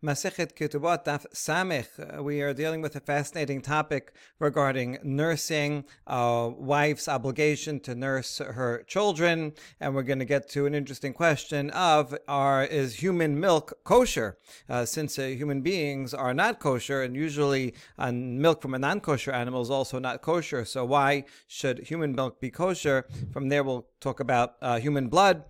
[0.00, 2.22] Masechet Ketubot Daf Samech.
[2.22, 8.84] We are dealing with a fascinating topic regarding nursing, a wife's obligation to nurse her
[8.86, 13.72] children, and we're going to get to an interesting question of: Are is human milk
[13.82, 14.38] kosher?
[14.68, 19.32] Uh, since uh, human beings are not kosher, and usually uh, milk from a non-kosher
[19.32, 20.64] animal is also not kosher.
[20.64, 23.04] So why should human milk be kosher?
[23.32, 25.42] From there, we'll talk about uh, human blood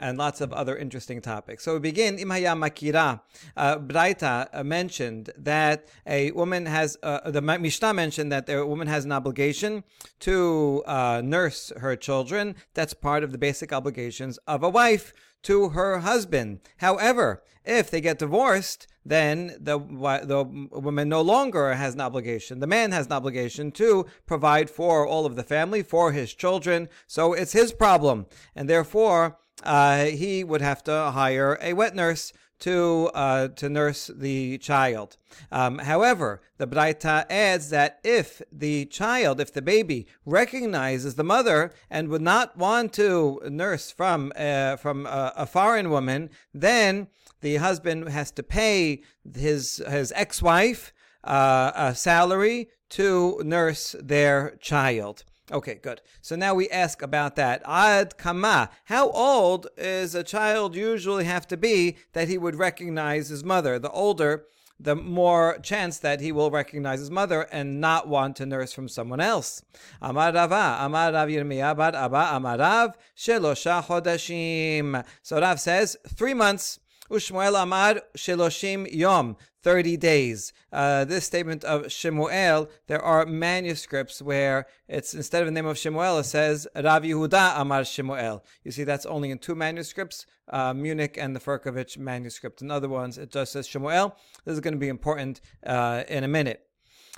[0.00, 1.64] and lots of other interesting topics.
[1.64, 3.20] So we begin, Imhaya Makira.
[3.56, 8.88] Uh, Braita uh, mentioned that a woman has, uh, the Mishnah mentioned that a woman
[8.88, 9.84] has an obligation
[10.20, 12.56] to uh, nurse her children.
[12.74, 15.12] That's part of the basic obligations of a wife
[15.44, 16.60] to her husband.
[16.78, 22.60] However, if they get divorced, then the the woman no longer has an obligation.
[22.60, 26.88] The man has an obligation to provide for all of the family, for his children.
[27.06, 32.32] So it's his problem, and therefore uh, he would have to hire a wet nurse
[32.60, 35.16] to uh, to nurse the child.
[35.50, 41.72] Um, however, the Braita adds that if the child, if the baby recognizes the mother
[41.90, 47.08] and would not want to nurse from uh, from a, a foreign woman, then
[47.40, 49.02] the husband has to pay
[49.34, 50.92] his his ex-wife
[51.24, 55.24] uh, a salary to nurse their child.
[55.52, 56.00] Okay, good.
[56.22, 57.62] So now we ask about that.
[57.66, 58.70] Ad kama.
[58.84, 63.78] How old is a child usually have to be that he would recognize his mother?
[63.78, 64.46] The older,
[64.80, 68.88] the more chance that he will recognize his mother and not want to nurse from
[68.88, 69.62] someone else.
[70.00, 75.04] Amar Rava, Amar Rav Yirmiyah bar Abba, Amar Rav, Shelosha Chodashim.
[75.22, 76.80] So Rav says, three months.
[77.10, 80.52] Ushmuel Amar Sheloshim Yom, 30 days.
[80.70, 85.78] Uh, this statement of Shemuel, there are manuscripts where it's instead of the name of
[85.78, 88.44] Shemuel, it says Rav Yehuda Amar Shemuel.
[88.62, 92.60] You see, that's only in two manuscripts, uh, Munich and the Firkovich manuscript.
[92.60, 94.14] In other ones, it just says Shemuel.
[94.44, 96.68] This is going to be important uh, in a minute.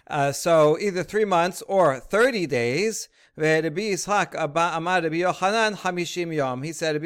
[0.09, 3.09] Uh, so either three months or 30 days.
[3.35, 3.81] He said Rabbi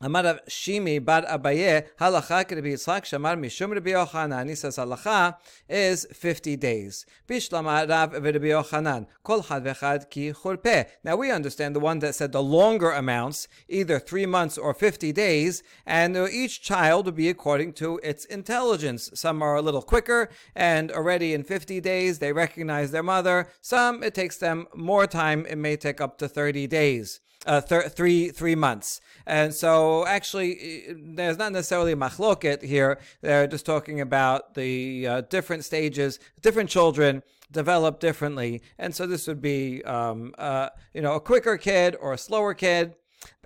[0.00, 4.48] Amar Shimi bar Abaye halacha Rabbi Yitzchak shamar mishum Rabbi Yochanan.
[4.48, 5.36] He says halacha
[5.68, 7.06] is fifty days.
[7.28, 10.86] Bishlama Rav Rabbi Yochanan kol had vechad ki churpe.
[11.04, 15.12] Now we understand the one that said the longer amounts, either three months or fifty
[15.12, 19.10] days, and each child would be according to its intelligence.
[19.14, 23.46] Some are a little quicker, and already in fifty days they recognize their mother.
[23.60, 25.46] Some it takes them more time.
[25.46, 29.00] It may take up to thirty days uh, th- three three months.
[29.26, 32.98] And so, actually, there's not necessarily a machloket here.
[33.20, 39.26] They're just talking about the uh, different stages, different children develop differently, and so this
[39.26, 42.94] would be, um, uh, you know, a quicker kid or a slower kid.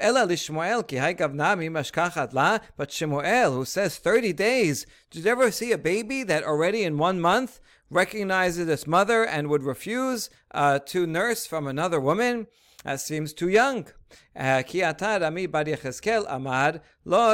[0.00, 6.22] Lishmuel ki la, but Shemuel, who says 30 days, did you ever see a baby
[6.22, 11.66] that already in one month recognizes its mother and would refuse uh, to nurse from
[11.66, 12.46] another woman?
[12.86, 13.88] That seems too young.
[14.65, 16.69] כי אתה רמי בר יחזקאל אמר,
[17.05, 17.33] לא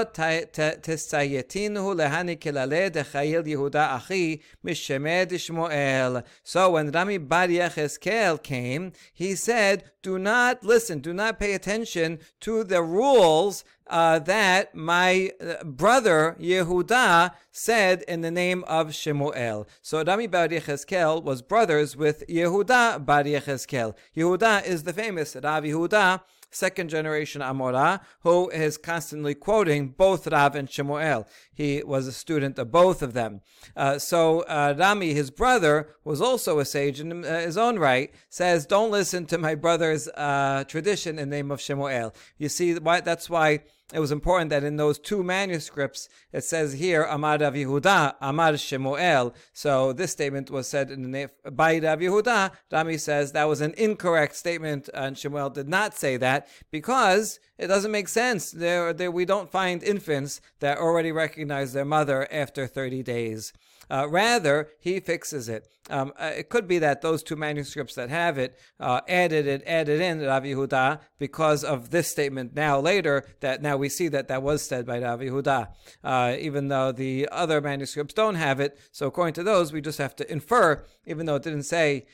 [0.81, 6.17] תסייתינו להני כללה דחייל יהודה אחי משמי דשמואל.
[6.43, 12.19] So when Rami Bar Yechezkel came, he said, do not listen, do not pay attention
[12.41, 19.67] to the rules uh, that my uh, brother Yehuda said in the name of Shemuel.
[19.81, 23.93] So Rami Bar Yechezkel was brothers with Yehuda Bar Yechezkel.
[24.15, 26.21] Yehuda is the famous Rav Yehuda
[26.52, 31.26] second generation Amora, who is constantly quoting both Rav and Shemuel.
[31.52, 33.40] He was a student of both of them.
[33.76, 38.12] Uh, so uh, Rami, his brother, was also a sage in uh, his own right,
[38.28, 42.14] says, don't listen to my brother's uh, tradition in the name of Shemuel.
[42.38, 43.60] You see, why, that's why
[43.92, 48.56] it was important that in those two manuscripts it says here Amar Rav Yehuda, Amar
[48.56, 49.34] Shemuel.
[49.52, 52.52] So this statement was said in the name by Rav Yehuda.
[52.70, 57.66] Rami says that was an incorrect statement, and Shemuel did not say that because it
[57.66, 58.50] doesn't make sense.
[58.50, 63.52] There, there we don't find infants that already recognize their mother after 30 days.
[63.90, 65.68] Uh, rather, he fixes it.
[65.90, 69.62] Um, uh, it could be that those two manuscripts that have it uh, added it,
[69.66, 74.28] added in Rav Yehuda because of this statement now later that now we see that
[74.28, 75.68] that was said by Rav Yehuda,
[76.04, 78.78] uh, even though the other manuscripts don't have it.
[78.92, 82.06] So according to those, we just have to infer, even though it didn't say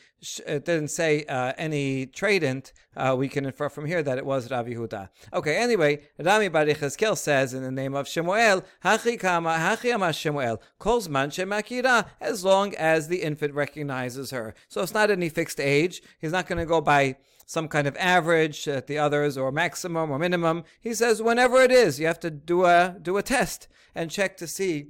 [0.46, 4.50] it didn't say uh, any tradent, uh, we can infer from here that it was
[4.50, 5.08] Rav Yehuda.
[5.32, 10.12] Okay, anyway, Rami Bar Yechezkel says in the name of Shemuel, Hachi Kama, Hachi Ama
[10.12, 14.54] Shemuel, Kolzman Shemakira, as long as the infant recognizes her.
[14.68, 16.02] So it's not any fixed age.
[16.18, 17.16] He's not going to go by
[17.46, 20.64] some kind of average at the others or maximum or minimum.
[20.80, 24.36] He says whenever it is, you have to do a do a test and check
[24.36, 24.88] to see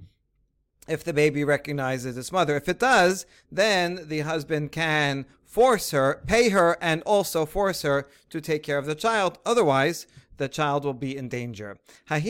[0.88, 2.56] if the baby recognizes its mother.
[2.56, 8.06] If it does, then the husband can force her, pay her, and also force her
[8.30, 9.38] to take care of the child.
[9.46, 10.06] Otherwise,
[10.36, 11.76] the child will be in danger.
[12.08, 12.20] There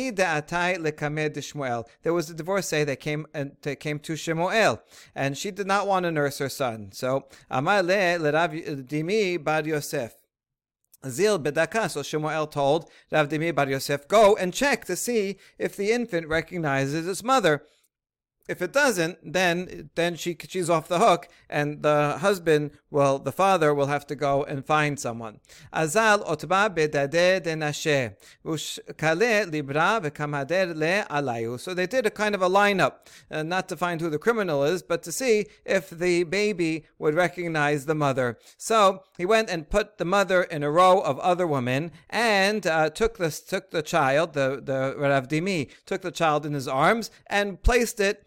[2.12, 4.82] was a divorcee that came and came to Shemuel,
[5.14, 6.90] and she did not want to nurse her son.
[6.92, 10.14] So Amar le Dimi bar Yosef.
[11.06, 11.90] Zil bedaka.
[11.90, 16.26] So Shemuel told Rav Dimi bar Yosef, go and check to see if the infant
[16.28, 17.62] recognizes its mother.
[18.48, 23.30] If it doesn't, then then she she's off the hook, and the husband, well, the
[23.30, 25.40] father will have to go and find someone.
[25.70, 26.74] Azal otba
[29.52, 31.60] libra le alayu.
[31.60, 34.64] So they did a kind of a lineup, uh, not to find who the criminal
[34.64, 38.38] is, but to see if the baby would recognize the mother.
[38.56, 42.88] So he went and put the mother in a row of other women, and uh,
[42.88, 47.10] took the took the child, the the Rav Dimi took the child in his arms
[47.26, 48.24] and placed it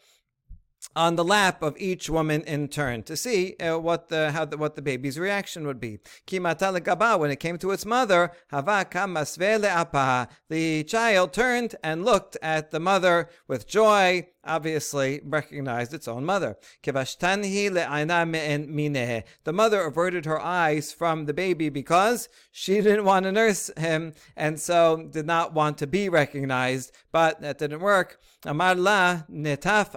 [0.95, 4.57] on the lap of each woman in turn to see uh, what the how the,
[4.57, 5.99] what the baby's reaction would be.
[6.29, 10.27] When it came to its mother, hava apa.
[10.49, 16.57] the child turned and looked at the mother with joy obviously recognized its own mother.
[16.83, 16.97] The
[19.53, 24.59] mother averted her eyes from the baby because she didn't want to nurse him and
[24.59, 28.19] so did not want to be recognized, but that didn't work.
[28.45, 29.95] Amar la netaf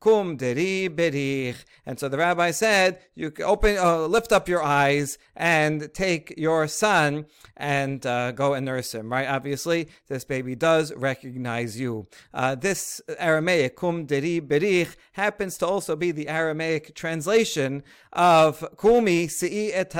[0.00, 1.64] kum deri berich.
[1.86, 6.68] And so the rabbi said, you open, uh, lift up your eyes and take your
[6.68, 9.26] son and uh, go and nurse him, right?
[9.26, 12.06] Obviously, this baby does recognize you.
[12.32, 19.26] Uh, this Aramaic, kum deri berich, happens to also be the Aramaic translation of kumi
[19.26, 19.92] si'i et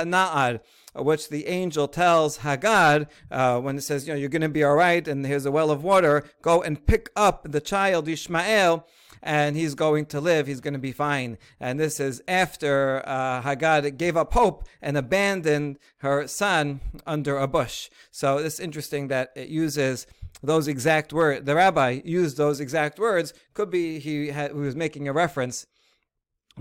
[0.95, 4.63] which the angel tells Hagar uh, when it says, you know, you're going to be
[4.63, 6.25] all right, and here's a well of water.
[6.41, 8.87] Go and pick up the child Ishmael
[9.21, 10.47] and he's going to live.
[10.47, 11.37] He's going to be fine.
[11.59, 17.47] And this is after uh, Hagar gave up hope and abandoned her son under a
[17.47, 17.89] bush.
[18.11, 20.07] So it's interesting that it uses
[20.41, 21.45] those exact words.
[21.45, 23.33] The rabbi used those exact words.
[23.53, 25.67] Could be he, had, he was making a reference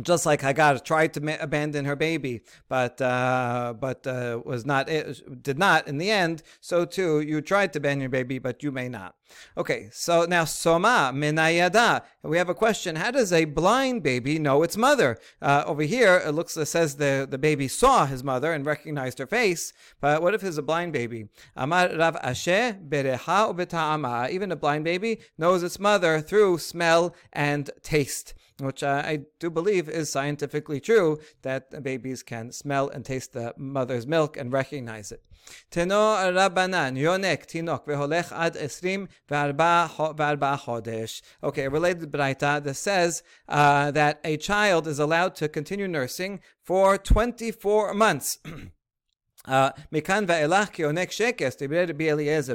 [0.03, 4.89] just like Hagar tried to ma- abandon her baby, but uh, but uh, was not
[4.89, 6.43] it did not in the end.
[6.61, 9.15] So too, you tried to abandon your baby, but you may not.
[9.57, 12.03] Okay, so now soma minayada.
[12.23, 15.19] We have a question: How does a blind baby know its mother?
[15.43, 19.19] Uh, over here, it looks it says the the baby saw his mother and recognized
[19.19, 19.73] her face.
[20.01, 21.29] But what if it's a blind baby?
[21.57, 28.35] Amar Rav Ashi bereha Even a blind baby knows its mother through smell and taste
[28.61, 34.07] which I do believe is scientifically true that babies can smell and taste the mother's
[34.07, 35.23] milk and recognize it.
[38.33, 41.23] Ad Esrim Varba Chodesh.
[41.43, 46.41] Okay, a related Braita that says uh, that a child is allowed to continue nursing
[46.65, 48.39] for 24 months.
[49.49, 49.73] Uh,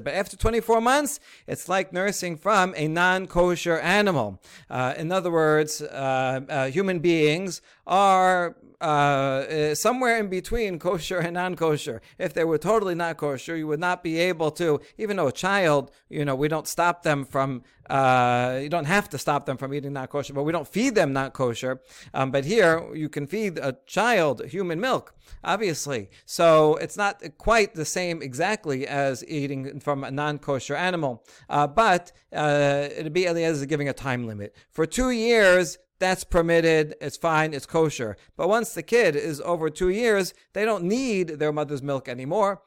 [0.02, 4.40] but after 24 months, it's like nursing from a non-kosher animal.
[4.70, 11.20] Uh, in other words, uh, uh human beings are uh, uh, somewhere in between kosher
[11.20, 12.02] and non-kosher.
[12.18, 15.32] If they were totally not kosher, you would not be able to, even though a
[15.32, 19.56] child, you know, we don't stop them from, uh, you don't have to stop them
[19.56, 21.82] from eating not kosher, but we don't feed them not kosher.
[22.14, 26.10] Um, but here, you can feed a child human milk, obviously.
[26.26, 31.26] So it's not quite the same exactly as eating from a non-kosher animal.
[31.50, 34.56] Uh, but uh, it'd be Eliezer giving a time limit.
[34.72, 38.18] For two years, that's permitted, it's fine, it's kosher.
[38.36, 42.62] But once the kid is over two years, they don't need their mother's milk anymore.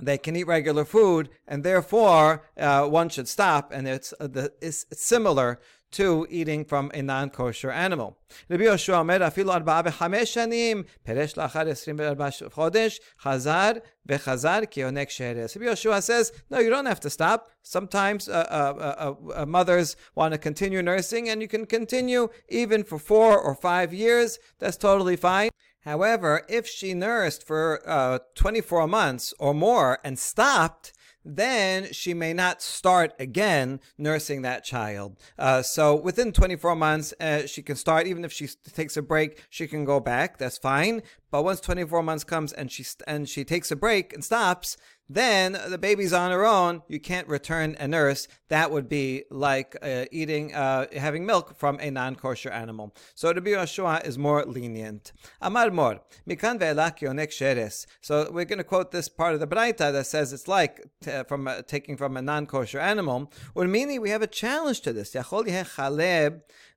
[0.00, 3.72] They can eat regular food, and therefore uh, one should stop.
[3.72, 5.60] And it's, uh, the, it's similar
[5.93, 8.17] to eating from a non-kosher animal.
[8.49, 13.71] Rabbi Yoshua אומר אפילו ארבעה וחמש שנים, פירש לאחר עשרים וארבע חודש, חזר
[14.05, 15.57] וחזר כיונק שרס.
[15.57, 17.49] Rabbi Yoshua says, no, you don't have to stop.
[17.61, 22.97] Sometimes uh, uh, uh, mothers want to continue nursing and you can continue even for
[22.97, 24.39] four or five years.
[24.59, 25.49] That's totally fine.
[25.85, 30.93] However, if she nursed for uh, 24 months or more and stopped,
[31.28, 35.16] then she may not start again nursing that child.
[35.38, 38.06] Uh, so within 24 months, uh, she can start.
[38.06, 40.38] Even if she takes a break, she can go back.
[40.38, 41.02] That's fine.
[41.30, 44.76] But once 24 months comes and she and she takes a break and stops,
[45.08, 46.82] then the baby's on her own.
[46.86, 48.28] You can't return a nurse.
[48.48, 52.94] That would be like uh, eating, uh, having milk from a non-kosher animal.
[53.14, 55.12] So Rabbi Yehoshua is more lenient.
[55.40, 57.86] Amar mor mikan ve'elak sheres.
[58.02, 61.22] So we're going to quote this part of the Braita that says it's like t-
[61.26, 63.32] from uh, taking from a non-kosher animal.
[63.56, 65.14] Meaning we have a challenge to this.
[65.14, 65.46] Yachol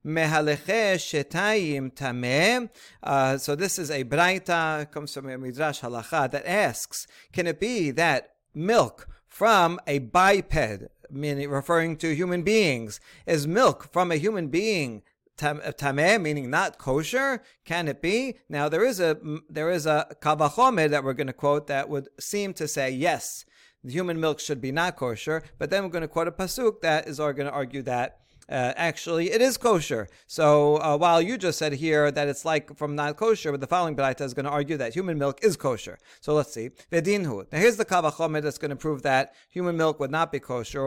[0.05, 2.69] mehaleche shetayim tameh.
[3.03, 7.59] Uh, so this is a braita, comes from a midrash halacha that asks, can it
[7.59, 14.15] be that milk from a biped, meaning referring to human beings, is milk from a
[14.15, 15.03] human being
[15.37, 17.41] tameh, meaning not kosher?
[17.65, 18.37] Can it be?
[18.49, 19.17] Now there is a
[19.49, 23.45] there is a kavachomer that we're going to quote that would seem to say yes,
[23.83, 25.43] the human milk should be not kosher.
[25.57, 28.19] But then we're going to quote a pasuk that is going to argue that
[28.51, 30.09] uh, actually it is kosher.
[30.27, 33.67] So uh, while you just said here that it's like from not kosher, but the
[33.67, 35.97] following Braita is going to argue that human milk is kosher.
[36.19, 36.71] So let's see.
[36.91, 37.45] Vedinhu.
[37.51, 40.83] Now here's the kavachomer that's going to prove that human milk would not be kosher.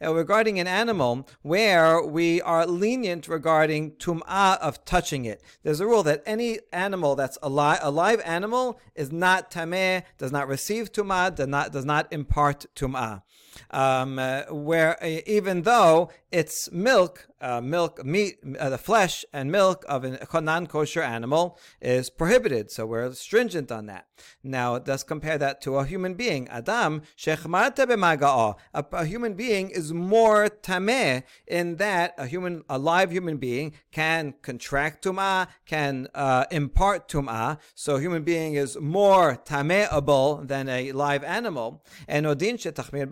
[0.00, 5.42] Regarding an animal where we are lenient regarding tum'ah of touching it.
[5.62, 10.32] There's a rule that any animal that's alive, a live animal is not tameh, does
[10.32, 13.22] not receive tum'ah, does not, does not impart tum'ah
[13.70, 19.52] um, uh, where uh, even though it's milk, uh, milk, meat, uh, the flesh and
[19.52, 22.72] milk of a non-kosher animal is prohibited.
[22.72, 24.06] So we're stringent on that.
[24.42, 26.48] Now, let's compare that to a human being.
[26.48, 28.56] Adam, b'maga'ah.
[28.74, 34.34] A human being is more tameh in that a human, a live human being can
[34.42, 37.58] contract tum'ah, can uh, impart tum'ah.
[37.76, 41.84] So a human being is more tame'able than a live animal.
[42.08, 43.08] And odin shetachmir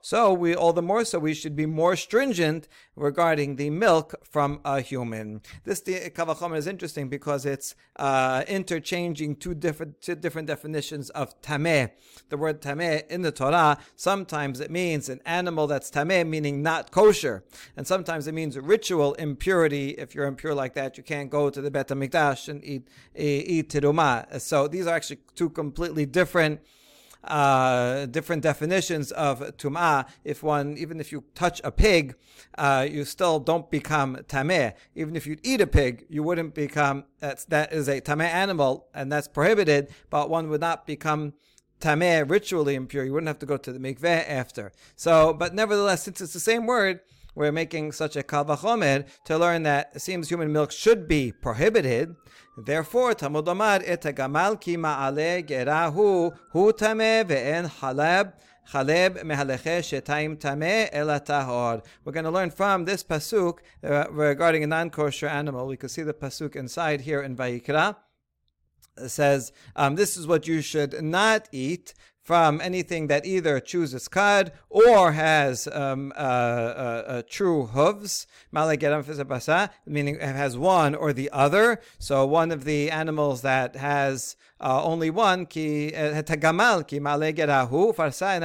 [0.00, 4.60] So we, all the more so, we should be more stringent regarding the milk from
[4.64, 5.42] a human.
[5.64, 11.90] This kavachomer is interesting because it's uh, interchanging two different two different definitions of tameh.
[12.28, 16.90] The word tameh in the Torah sometimes it means an animal that's tameh, meaning not
[16.90, 17.44] kosher,
[17.76, 19.90] and sometimes it means ritual impurity.
[19.90, 23.70] If you're impure like that, you can't go to the Bet Hamikdash and eat eat
[23.70, 24.40] tirumah.
[24.40, 26.60] So these are actually two completely different
[27.26, 30.06] uh, different definitions of tum'ah.
[30.24, 32.16] If one, even if you touch a pig,
[32.58, 34.74] uh, you still don't become tameh.
[34.94, 38.88] Even if you eat a pig, you wouldn't become, that's, that is a tameh animal,
[38.94, 41.34] and that's prohibited, but one would not become
[41.80, 43.04] tameh, ritually impure.
[43.04, 44.72] You wouldn't have to go to the mikveh after.
[44.96, 47.00] So, but nevertheless, since it's the same word,
[47.34, 52.14] we're making such a kavachomer to learn that it seems human milk should be prohibited.
[52.56, 58.32] Therefore, Talmud Omar et gamal ki ma'ale gerahu hu tameh ve'en halab
[58.70, 61.84] Chaleb mehaleche shetaim tameh elatahor.
[62.04, 65.66] We're going to learn from this pasuk uh, regarding a non-kosher animal.
[65.66, 67.96] We can see the pasuk inside here in Vayikra.
[68.96, 74.08] It says, um, "This is what you should not eat from anything that either chooses
[74.08, 81.80] cud or has um, uh, uh, uh, true hooves, meaning has one or the other.
[81.98, 88.40] So one of the animals that has uh, only one, ki tagamal ki malegerahu farsa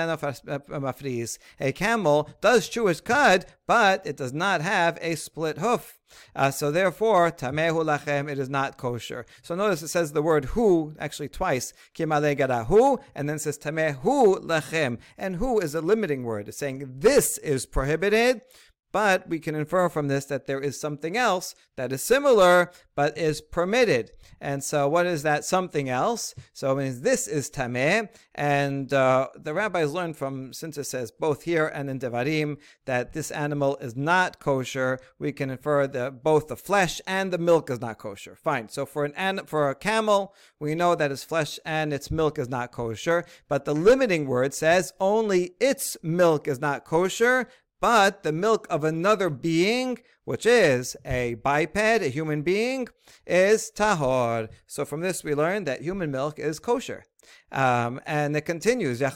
[0.67, 1.37] mafris.
[1.61, 5.98] A camel does chew its cud, but it does not have a split hoof.
[6.35, 9.25] Uh, so therefore, tamehu lachem, it is not kosher.
[9.41, 14.43] So notice it says the word hu actually twice, kimale hu, and then says tamehu
[14.43, 14.99] lachem.
[15.17, 16.47] And hu is a limiting word.
[16.47, 18.41] It's saying this is prohibited,
[18.91, 23.17] but we can infer from this that there is something else that is similar but
[23.17, 24.11] is permitted.
[24.41, 26.33] And so, what is that something else?
[26.53, 28.09] So, it means this is tameh.
[28.35, 33.13] And uh, the rabbis learned from, since it says both here and in Devarim, that
[33.13, 37.69] this animal is not kosher, we can infer that both the flesh and the milk
[37.69, 38.35] is not kosher.
[38.35, 38.69] Fine.
[38.69, 42.49] So, for an for a camel, we know that its flesh and its milk is
[42.49, 43.25] not kosher.
[43.47, 47.47] But the limiting word says only its milk is not kosher,
[47.79, 52.87] but the milk of another being, which is a biped, a human being,
[53.25, 54.49] is tahor.
[54.67, 57.05] So from this we learn that human milk is kosher.
[57.51, 59.01] Um, and it continues.
[59.01, 59.09] Now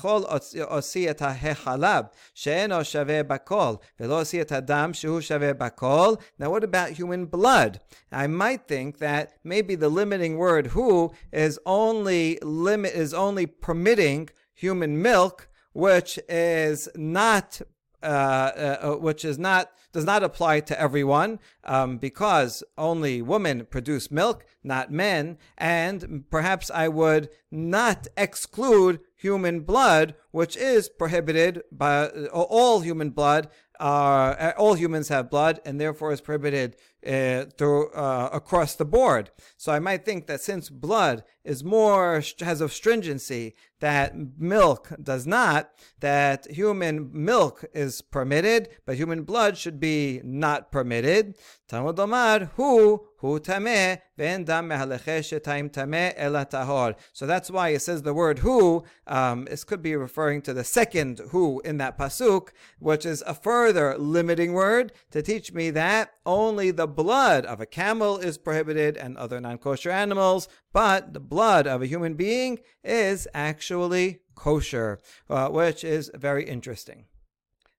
[6.50, 7.80] what about human blood?
[8.12, 14.30] I might think that maybe the limiting word who is only limit, is only permitting
[14.54, 17.62] human milk, which is not
[18.04, 23.66] uh, uh, uh, which is not does not apply to everyone um, because only women
[23.70, 31.62] produce milk, not men, and perhaps I would not exclude human blood, which is prohibited
[31.72, 37.46] by uh, all human blood uh, all humans have blood and therefore is prohibited uh,
[37.58, 39.32] through uh, across the board.
[39.58, 45.28] So I might think that since blood is more has a stringency that milk does
[45.28, 51.36] not, that human milk is permitted, but human blood should be not permitted.
[51.68, 56.96] Talmud Omar, who hu tameh ve'en dam shetayim tameh ela.
[57.12, 58.86] So that's why it says the word who.
[59.06, 63.34] Um, this could be referring to the second who in that pasuk, which is a
[63.34, 68.98] further limiting word to teach me that only the blood of a camel is prohibited
[68.98, 75.50] and other non-kosher animals, but the blood of a human being is actually kosher, uh,
[75.50, 77.06] which is very interesting.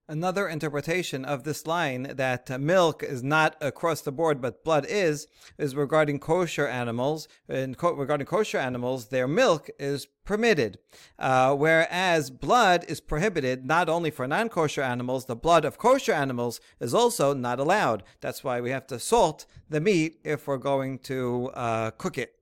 [0.06, 5.26] Another interpretation of this line that milk is not across the board, but blood is,
[5.56, 7.26] is regarding kosher animals.
[7.48, 10.78] And co- regarding kosher animals, their milk is permitted,
[11.18, 16.12] uh, whereas blood is prohibited not only for non kosher animals, the blood of kosher
[16.12, 18.02] animals is also not allowed.
[18.20, 22.34] That's why we have to salt the meat if we're going to uh, cook it.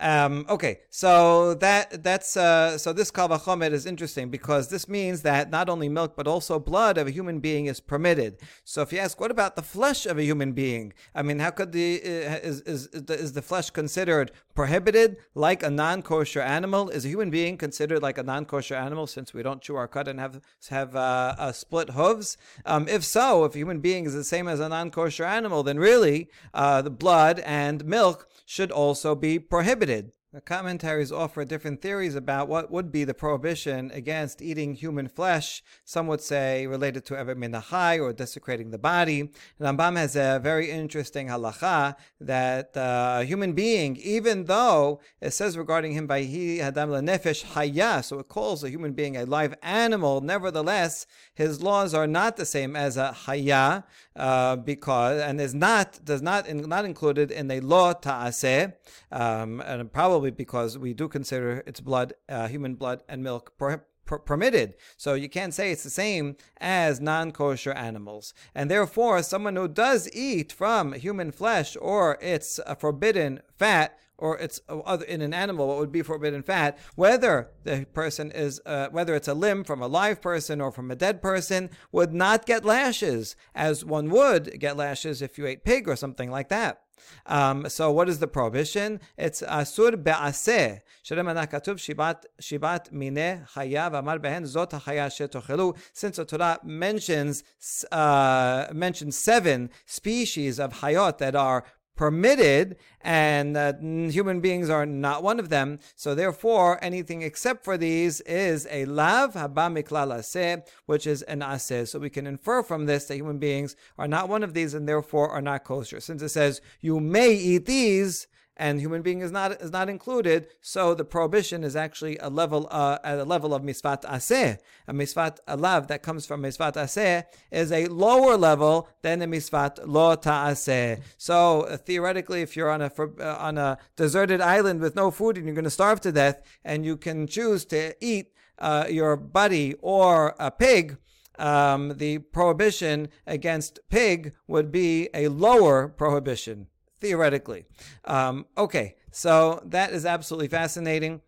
[0.00, 5.22] Um, okay, so that that's uh, so this kal vachomer is interesting because this means
[5.22, 8.38] that not only milk but also blood of a human being is permitted.
[8.62, 10.92] So if you ask, what about the flesh of a human being?
[11.16, 15.70] I mean, how could the uh, is, is is the flesh considered prohibited like a
[15.70, 16.90] non-kosher animal?
[16.90, 20.06] Is a human being considered like a non-kosher animal since we don't chew our cud
[20.06, 22.36] and have have uh, uh, split hooves?
[22.64, 25.78] Um, if so, if a human being is the same as a non-kosher animal, then
[25.80, 31.80] really uh, the blood and milk should also be prohibited pivoted the commentaries offer different
[31.80, 35.62] theories about what would be the prohibition against eating human flesh.
[35.86, 39.30] Some would say related to Ever Minachai or desecrating the body.
[39.58, 45.56] Rambam has a very interesting halacha that uh, a human being, even though it says
[45.56, 49.54] regarding him by he hadam nefesh haya, so it calls a human being a live
[49.62, 53.82] animal, nevertheless, his laws are not the same as a haya,
[54.14, 58.74] uh, because, and is not, does not, not included in the law ta'aseh,
[59.10, 63.56] um, and probably probably because we do consider its blood, uh, human blood and milk,
[63.56, 64.74] per- per- permitted.
[64.96, 68.34] So you can't say it's the same as non kosher animals.
[68.52, 74.36] And therefore, someone who does eat from human flesh or its uh, forbidden fat, or
[74.38, 78.60] it's uh, other in an animal what would be forbidden fat whether the person is
[78.66, 82.12] uh, whether it's a limb from a live person or from a dead person would
[82.12, 86.48] not get lashes as one would get lashes if you ate pig or something like
[86.48, 86.82] that
[87.25, 88.99] um, so what is the prohibition?
[89.17, 90.79] It's asur be'aseh.
[91.03, 95.73] שלמנה כתוב שיבת, שיבת מיני חיה ואמר בהן זאת החיה שתאכלו.
[95.95, 97.43] Since the Torah mentions,
[97.91, 101.63] uh, mentions seven species of hayot that are
[101.98, 103.74] permitted, and uh,
[104.08, 105.78] human beings are not one of them.
[105.96, 111.40] So therefore, anything except for these is a lav haba miklal aseh, which is an
[111.40, 111.86] aseh.
[111.86, 114.88] So we can infer from this that human beings are not one of these, and
[114.88, 116.00] therefore are not kosher.
[116.00, 118.28] Since it says you may eat these,
[118.58, 120.48] and human being is not is not included.
[120.60, 124.58] So the prohibition is actually a level uh, at a level of misvat aseh.
[124.88, 129.78] A misvat alav that comes from misvat aseh is a lower level than the misvat
[129.86, 131.00] lo ta'aseh.
[131.16, 135.10] So uh, theoretically, if you're on a for, uh, on a deserted island with no
[135.10, 138.86] food and you're going to starve to death, and you can choose to eat uh,
[138.90, 140.98] your buddy or a pig.
[141.38, 146.66] Um, the prohibition against pig would be a lower prohibition
[147.00, 147.64] theoretically.
[148.04, 151.22] Um, okay, so that is absolutely fascinating.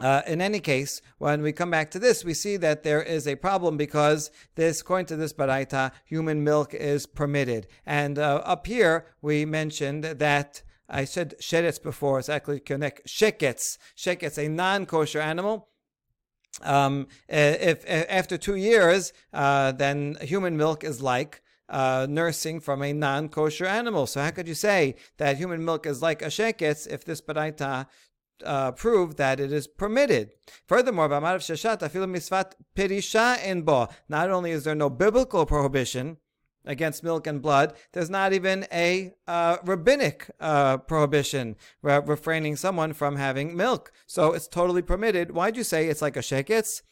[0.00, 3.26] Uh, in any case, when we come back to this, we see that there is
[3.26, 7.66] a problem because this, according to this baraita, human milk is permitted.
[7.84, 12.18] And uh, up here, we mentioned that I said sheretz before.
[12.18, 13.78] It's actually connect sheketz.
[13.96, 15.68] Sheketz, a non-kosher animal.
[16.62, 22.82] Um, if, if, after two years, uh, then human milk is like uh, nursing from
[22.82, 24.06] a non-kosher animal.
[24.06, 27.86] So how could you say that human milk is like a sheketz if this baraita
[28.44, 30.30] uh, prove that it is permitted.
[30.66, 33.88] Furthermore, b'amarav sheshat afilu misvat pirisha in bo.
[34.08, 36.18] Not only is there no biblical prohibition
[36.64, 43.16] against milk and blood, there's not even a uh, rabbinic uh, prohibition refraining someone from
[43.16, 43.92] having milk.
[44.06, 45.32] So it's totally permitted.
[45.32, 46.82] Why'd you say it's like a sheketz?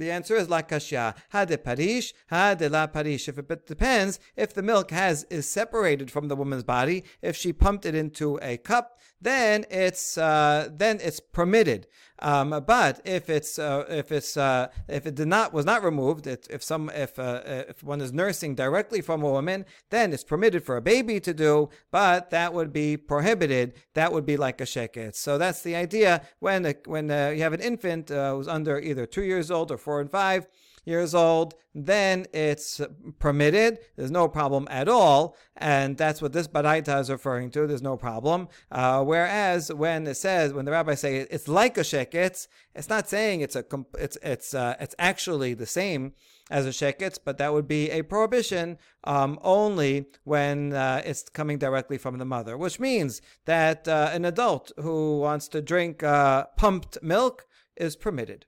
[0.00, 1.14] The answer is la kashya.
[1.28, 3.28] Ha de parish, ha de la parish.
[3.28, 7.52] If it depends if the milk has is separated from the woman's body, if she
[7.52, 11.86] pumped it into a cup, then it's uh, then it's permitted.
[12.22, 16.26] Um, but if it's uh, if it's uh, if it did not was not removed,
[16.26, 20.24] it, if some if uh, if one is nursing directly from a woman, then it's
[20.24, 23.74] permitted for a baby to do, but that would be prohibited.
[23.94, 25.14] That would be like a sheket.
[25.14, 29.06] So that's the idea when when uh, you have an infant uh, who's under either
[29.06, 30.46] two years old or four, and five
[30.84, 32.80] years old, then it's
[33.18, 33.78] permitted.
[33.96, 35.36] There's no problem at all.
[35.56, 37.66] And that's what this Baraita is referring to.
[37.66, 38.48] There's no problem.
[38.70, 43.08] Uh, whereas when it says, when the rabbis say it's like a sheketz, it's not
[43.08, 43.64] saying it's a,
[43.98, 46.12] it's, it's, uh, it's actually the same
[46.50, 51.58] as a sheketz, but that would be a prohibition um, only when uh, it's coming
[51.58, 56.46] directly from the mother, which means that uh, an adult who wants to drink uh,
[56.56, 58.46] pumped milk is permitted.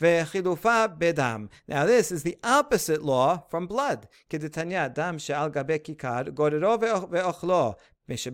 [0.00, 1.48] Vechilufa bedam.
[1.66, 4.08] Now this is the opposite law from blood.
[4.30, 7.76] Kedetanya dam she'al gabe kikar gorero ve'ochlo.
[8.08, 8.26] If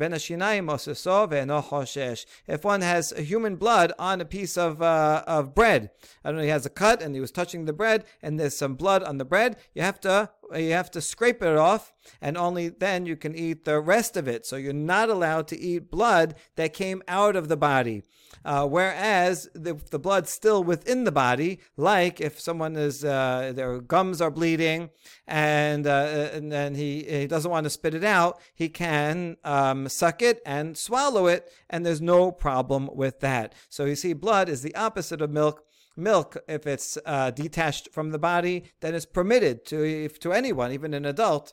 [2.64, 5.90] one has human blood on a piece of uh, of bread,
[6.24, 8.56] I don't know, he has a cut and he was touching the bread, and there's
[8.56, 9.56] some blood on the bread.
[9.74, 13.64] You have to you have to scrape it off, and only then you can eat
[13.64, 14.46] the rest of it.
[14.46, 18.02] So you're not allowed to eat blood that came out of the body.
[18.44, 23.80] Uh, whereas the, the blood's still within the body, like if someone is uh, their
[23.80, 24.90] gums are bleeding
[25.26, 29.88] and uh, and then he he doesn't want to spit it out, he can um,
[29.88, 33.54] suck it and swallow it, and there's no problem with that.
[33.68, 35.64] So you see, blood is the opposite of milk
[35.98, 40.72] milk, if it's uh, detached from the body, then it's permitted to if, to anyone,
[40.72, 41.52] even an adult.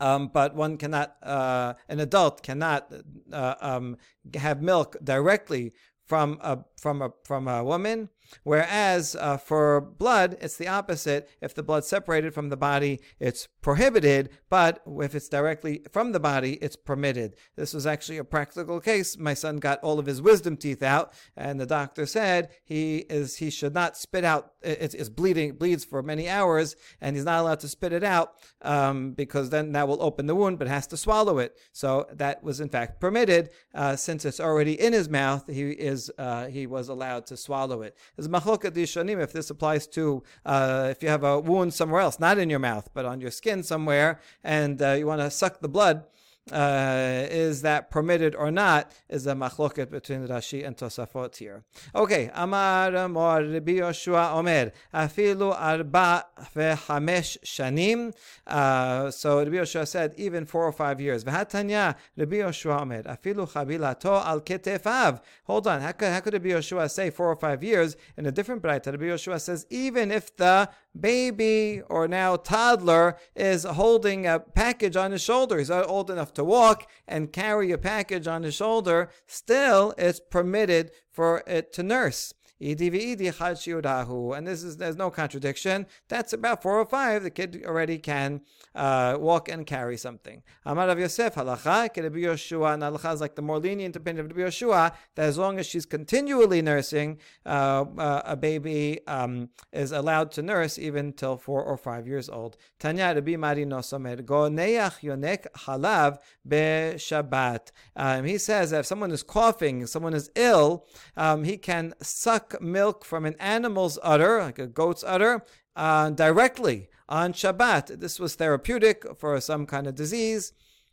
[0.00, 2.92] Um, but one cannot, uh, an adult cannot
[3.32, 3.96] uh, um,
[4.34, 5.72] have milk directly
[6.04, 8.08] from a from a from a woman
[8.42, 11.28] Whereas uh, for blood, it's the opposite.
[11.40, 16.20] If the blood's separated from the body, it's prohibited, but if it's directly from the
[16.20, 17.36] body, it's permitted.
[17.56, 19.18] This was actually a practical case.
[19.18, 23.36] My son got all of his wisdom teeth out, and the doctor said he is
[23.36, 24.52] he should not spit out.
[24.62, 29.12] It's, bleeding, bleeds for many hours, and he's not allowed to spit it out um,
[29.12, 31.56] because then that will open the wound, but has to swallow it.
[31.72, 35.44] So that was in fact permitted uh, since it's already in his mouth.
[35.48, 37.96] He is uh, he was allowed to swallow it.
[38.16, 42.18] There's machloket dishanim if this applies to uh, if you have a wound somewhere else,
[42.18, 45.60] not in your mouth, but on your skin somewhere, and uh, you want to suck
[45.60, 46.04] the blood
[46.52, 51.64] uh, is that permitted or not is a machloket between Rashi and Tosafot here.
[51.94, 58.14] Okay, Amar Mor Rabbi Yoshua Omer Afilu Arba ve'Hamesh Shanim.
[58.46, 61.24] Uh, so Rabbi Yoshua said even four or five years.
[61.24, 65.20] V'Hatanya Rabbi Yoshua Omer Afilu Chabilato Al Ketefav.
[65.44, 68.32] Hold on, how could, how could Rabbi Yoshua say four or five years in a
[68.32, 68.86] different braita?
[68.86, 70.68] Rabbi Yoshua says even if the
[71.00, 75.58] baby or now toddler is holding a package on his shoulder.
[75.58, 79.10] He's old enough to walk and carry a package on his shoulder.
[79.26, 82.32] Still, it's permitted for it to nurse.
[82.58, 85.86] And this is there's no contradiction.
[86.08, 87.22] That's about four or five.
[87.22, 88.40] The kid already can
[88.74, 90.42] uh, walk and carry something.
[90.64, 92.74] Amar Rav Yosef halacha Rabbi Yoshua.
[92.74, 95.84] And halacha is like the more lenient opinion of Yoshua that as long as she's
[95.84, 101.76] continually nursing, uh, uh, a baby um, is allowed to nurse even till four or
[101.76, 102.56] five years old.
[102.78, 106.56] Tanya Rabbi Mari Nosomer go neach yonek halav be
[106.96, 107.70] Shabbat.
[107.94, 112.45] Um, he says that if someone is coughing, someone is ill, um, he can suck
[112.46, 115.42] suck milk from an animal's udder, like a goat's udder,
[115.74, 118.00] uh, directly on Shabbat.
[118.00, 120.52] This was therapeutic for some kind of disease.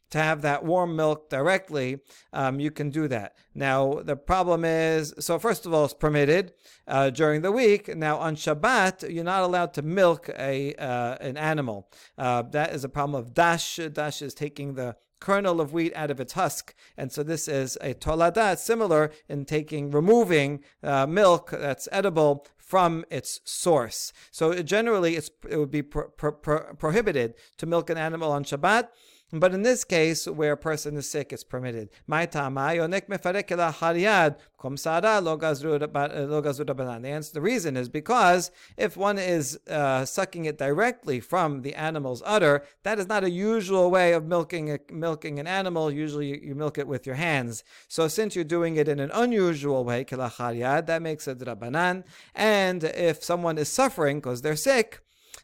[0.10, 2.00] To have that warm milk directly,
[2.34, 3.36] um, you can do that.
[3.56, 6.54] Now, the problem is so, first of all, it's permitted
[6.88, 7.88] uh, during the week.
[7.88, 11.90] Now, on Shabbat, you're not allowed to milk a uh, an animal.
[12.16, 13.80] Uh, that is a problem of dash.
[13.92, 14.96] Dash is taking the
[15.28, 16.76] kernel of wheat out of its husk.
[16.98, 20.50] And so this is a tolada, similar in taking, removing
[20.84, 24.12] uh, milk that's edible from its source.
[24.32, 28.90] So generally, it would be pro- pro- prohibited to milk an animal on Shabbat.
[29.36, 31.90] But in this case, where a person is sick, it's permitted.
[32.08, 32.28] The
[37.10, 42.22] answer, the reason is because if one is uh, sucking it directly from the animal's
[42.24, 45.92] udder, that is not a usual way of milking a, milking an animal.
[45.92, 47.64] Usually, you, you, milk it with your hands.
[47.88, 52.04] So, since you're doing it in an unusual way, that makes it drabanan.
[52.36, 55.03] And if someone is suffering because they're sick,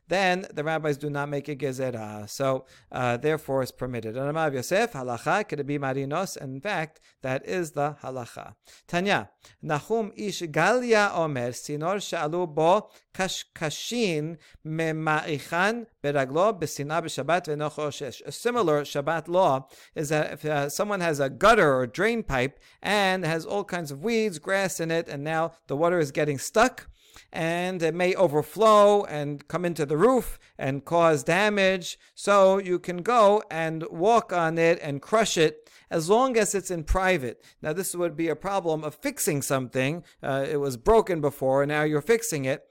[0.09, 2.29] then the rabbis do not make a gezerah.
[2.29, 4.17] So uh, therefore it's permitted.
[4.17, 6.35] And Yosef, halacha, could be marinos.
[6.37, 8.55] In fact, that is the halacha.
[8.87, 9.29] Tanya,
[9.61, 18.21] Nahum ish Galia omer, sinor sha'alu bo kashkashin mema'ichan beraglo besina b'shabbat v'nochoshesh.
[18.25, 22.59] A similar Shabbat law is that if uh, someone has a gutter or drain pipe
[22.81, 26.37] and has all kinds of weeds, grass in it, and now the water is getting
[26.37, 26.89] stuck,
[27.31, 31.97] and it may overflow and come into the roof and cause damage.
[32.15, 36.71] So you can go and walk on it and crush it as long as it's
[36.71, 37.43] in private.
[37.61, 40.03] Now, this would be a problem of fixing something.
[40.21, 42.68] Uh, it was broken before, and now you're fixing it.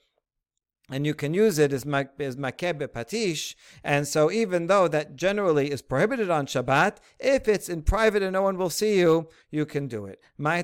[0.91, 3.55] And you can use it as, as makebe patish.
[3.85, 8.33] And so, even though that generally is prohibited on Shabbat, if it's in private and
[8.33, 10.23] no one will see you, you can do it.
[10.39, 10.63] Because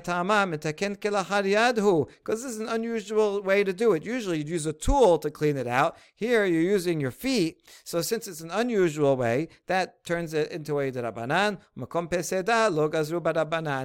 [2.43, 4.03] this is an unusual way to do it.
[4.03, 5.95] Usually, you'd use a tool to clean it out.
[6.15, 7.61] Here, you're using your feet.
[7.83, 11.59] So, since it's an unusual way, that turns it into a derabanan.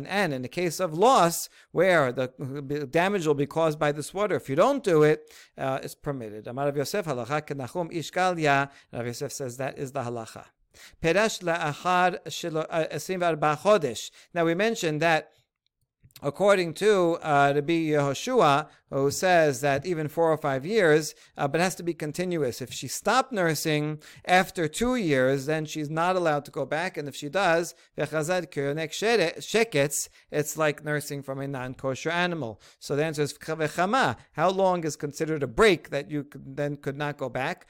[0.09, 4.37] And in the case of loss, where the damage will be caused by this water,
[4.37, 6.49] if you don't do it, uh, it's permitted separated.
[6.49, 8.71] Amar Rav Yosef halacha kenachum ish galya.
[8.93, 10.45] Rav Yosef says that is the halacha.
[11.03, 14.11] Perash la'achar 24 chodesh.
[14.35, 15.33] Now we mentioned that
[16.23, 21.61] according to uh, Rabbi Yehoshua, who says that even four or five years, uh, but
[21.61, 22.61] has to be continuous.
[22.61, 26.97] If she stopped nursing after two years, then she's not allowed to go back.
[26.97, 27.75] And if she does,
[30.31, 32.61] it's like nursing from a non-kosher animal.
[32.79, 33.39] So the answer is
[34.33, 37.67] How long is considered a break that you then could not go back?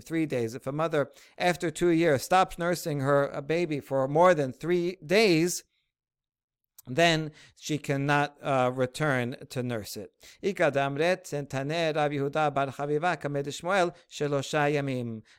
[0.00, 0.54] Three days.
[0.54, 4.96] If a mother, after two years, stops nursing her a baby for more than three
[5.04, 5.64] days,
[6.86, 10.12] then she cannot uh, return to nurse it.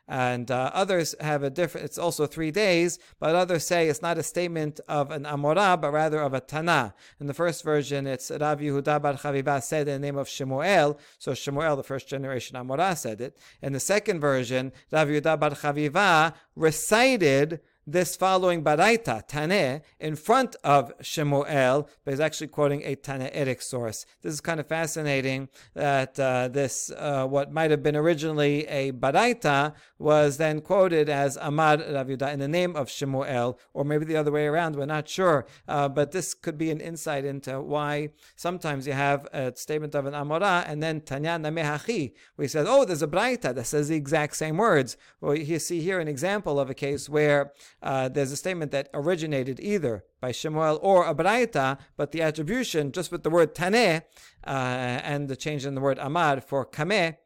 [0.07, 4.17] And uh, others have a different, it's also three days, but others say it's not
[4.17, 6.93] a statement of an Amorah, but rather of a Tana.
[7.19, 10.99] In the first version, it's Rav Yehuda bar Chaviva said in the name of Shemuel,
[11.17, 13.37] so Shemuel, the first generation Amorah, said it.
[13.61, 20.57] In the second version, Rav Yehuda bar Chaviva recited this following Baraita, Taneh, in front
[20.61, 24.05] of Shemuel, but he's actually quoting a Tanaitic source.
[24.21, 28.91] This is kind of fascinating that uh, this, uh, what might have been originally a
[28.91, 34.17] Baraita, was then quoted as Amar Rav in the name of Shemuel, or maybe the
[34.17, 35.45] other way around, we're not sure.
[35.65, 40.05] Uh, but this could be an insight into why sometimes you have a statement of
[40.05, 43.95] an Amora and then Tanya Namehachi, he says, oh, there's a Baraita that says the
[43.95, 44.97] exact same words.
[45.21, 48.89] Well, you see here an example of a case where uh, there's a statement that
[48.93, 54.01] originated either by Shemuel or Abraita, but the attribution, just with the word Taneh
[54.45, 57.17] uh, and the change in the word Amar for Kameh,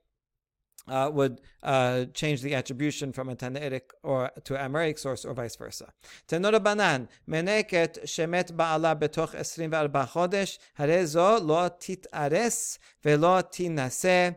[0.87, 5.55] uh, would uh, change the attribution from a Tanaitic or to Amoraic source or vice
[5.55, 5.93] versa.
[6.27, 14.35] Tenor banan meneket shemet ba'ala betoch 24 chodesh harezo lo titares velo tinase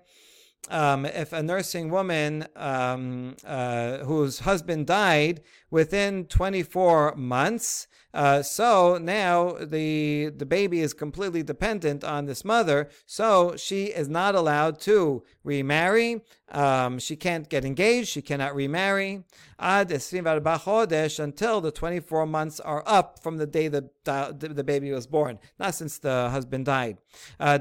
[0.71, 5.43] um, if a nursing woman um, uh, whose husband died
[5.75, 12.89] within 24 months, uh, so now the the baby is completely dependent on this mother.
[13.07, 16.23] So she is not allowed to remarry.
[16.53, 18.09] Um, she can't get engaged.
[18.09, 19.25] She cannot remarry
[19.59, 25.75] until the 24 months are up from the day that the baby was born, not
[25.75, 26.99] since the husband died.
[27.41, 27.59] Uh,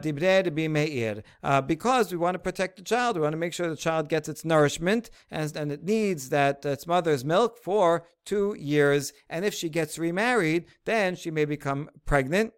[1.62, 4.30] because we want to protect the child, we want to make sure the child gets
[4.30, 9.14] its nourishment and, and it needs that its mother's milk for two years.
[9.30, 12.54] And if she gets remarried, then she may become pregnant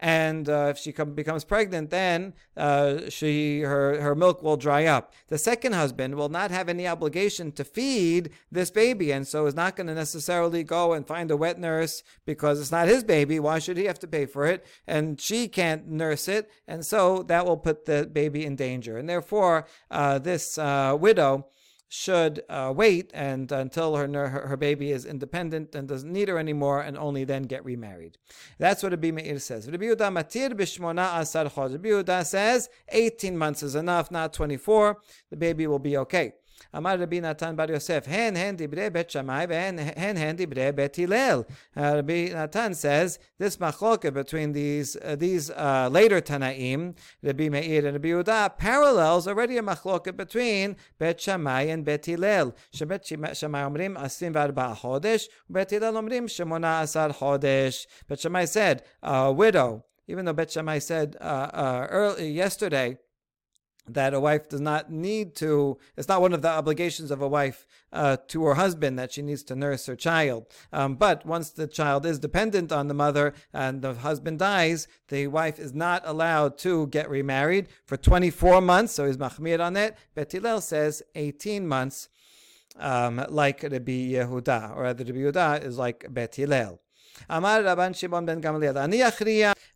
[0.00, 4.86] and uh, if she come, becomes pregnant, then uh, she her her milk will dry
[4.86, 5.12] up.
[5.28, 9.54] The second husband will not have any obligation to feed this baby, and so is
[9.54, 13.38] not going to necessarily go and find a wet nurse because it's not his baby.
[13.38, 14.64] Why should he have to pay for it?
[14.86, 18.96] And she can't nurse it, and so that will put the baby in danger.
[18.96, 21.46] And therefore, uh, this uh, widow
[21.92, 26.38] should uh, wait and until her, her, her baby is independent and doesn't need her
[26.38, 28.16] anymore, and only then get remarried.
[28.58, 29.68] That's what Rabbi Meir says.
[29.68, 34.98] Rabbi Yehuda matir b'shmona asar Rabbi Yehuda says 18 months is enough, not 24.
[35.30, 36.34] The baby will be okay.
[36.77, 39.79] אמר רבי נתן בר יוסף, הן הן דברי בית שמאי והן
[40.17, 41.43] הן דברי בית הלל.
[41.77, 47.93] Rabbi Natan says this machloket between these uh, these uh, later Tanaim, Rabbi Meir and
[47.97, 52.51] Rabbi Yehuda, parallels already a machloket between בית שמאי and בית הלל.
[52.71, 57.87] שבית שמאי אומרים 24 חודש, ובית הלל אומרים 18 חודש.
[58.09, 62.97] בית שמאי said, a widow, even though Bet Shammai said uh, uh, early, yesterday
[63.94, 67.28] that a wife does not need to, it's not one of the obligations of a
[67.28, 70.46] wife uh, to her husband that she needs to nurse her child.
[70.72, 75.26] Um, but once the child is dependent on the mother and the husband dies, the
[75.26, 78.94] wife is not allowed to get remarried for 24 months.
[78.94, 79.96] So he's machmir on it.
[80.14, 82.08] Bet Hillel says 18 months,
[82.76, 86.80] um, like Rabbi Yehuda, or rather Rabbi Yehuda is like Bet Hillel.
[87.28, 88.76] Amar Rabban Shimon ben Gamliel.
[88.76, 88.98] Ani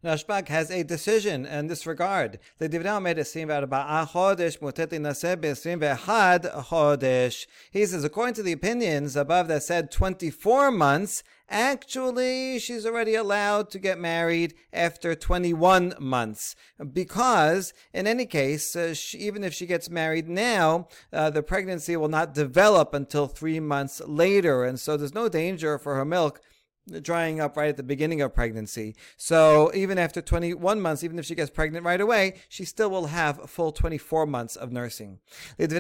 [0.05, 2.39] Rashbag has a decision in this regard.
[2.59, 7.47] The Divrei made chodesh muteti naseh be'esrim ve'had chodesh.
[7.71, 13.71] He says, according to the opinions above that said 24 months, actually she's already allowed
[13.71, 16.57] to get married after 21 months
[16.93, 21.97] because in any case uh, she, even if she gets married now uh, the pregnancy
[21.97, 26.41] will not develop until three months later and so there's no danger for her milk
[27.01, 28.95] drying up right at the beginning of pregnancy.
[29.17, 33.07] So even after 21 months, even if she gets pregnant right away, she still will
[33.07, 35.19] have full 24 months of nursing.
[35.59, 35.73] And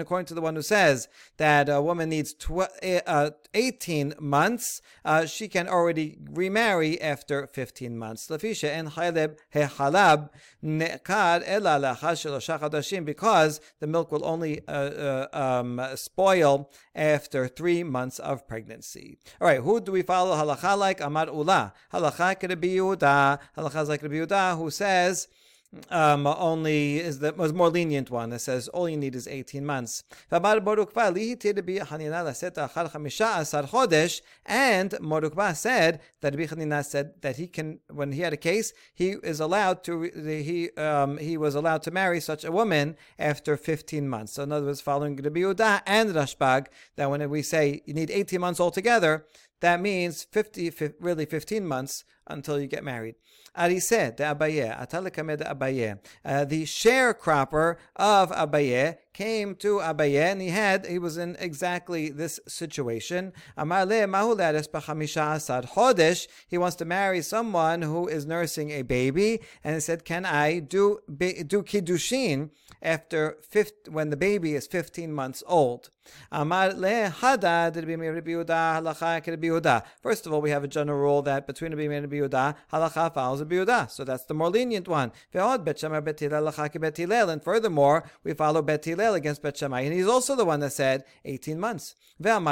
[0.00, 2.70] according to the one who says that a woman needs tw-
[3.06, 8.26] uh, 18 months, uh, she can already remarry after 15 months.
[13.06, 19.18] Because the milk will only uh, uh um, spoil after three months of pregnancy.
[19.40, 21.00] All right, who do we follow halacha like?
[21.00, 21.72] Amar Ula.
[21.92, 23.38] Halacha Rabbi Yehuda.
[23.56, 25.28] Halacha like Rabbi Yehuda, who says
[25.90, 30.04] um, only is the more lenient one that says all you need is 18 months.
[30.30, 30.60] And Mar
[35.20, 39.40] Ukva said that Rabbi said that he can, when he had a case, he is
[39.40, 44.34] allowed to he um, he was allowed to marry such a woman after 15 months.
[44.34, 48.10] So in other words, following Rabbi Yehuda and Rashbag, that when we say you need
[48.10, 49.26] 18 months altogether,
[49.60, 53.14] that means 50, really 15 months until you get married.
[53.56, 55.98] Arise de Abaye, Atalekame de Abaye.
[56.24, 62.10] Uh, the sharecropper of Abaye came to Abaye and he had, he was in exactly
[62.10, 63.32] this situation.
[63.56, 63.64] He
[66.58, 70.98] wants to marry someone who is nursing a baby and he said, Can I do,
[71.08, 72.50] do Kiddushin
[72.82, 75.88] after 50, when the baby is 15 months old?
[80.02, 82.15] First of all, we have a general rule that between Rabbi Meir and a Rabbi
[82.20, 83.90] Halacha follows Rabbi Yehuda.
[83.90, 85.12] So that's the more lenient one.
[87.28, 89.80] And furthermore, we follow bet Hillel against bet Shammai.
[89.82, 91.96] And he's also the one that said 18 months.
[92.18, 92.48] And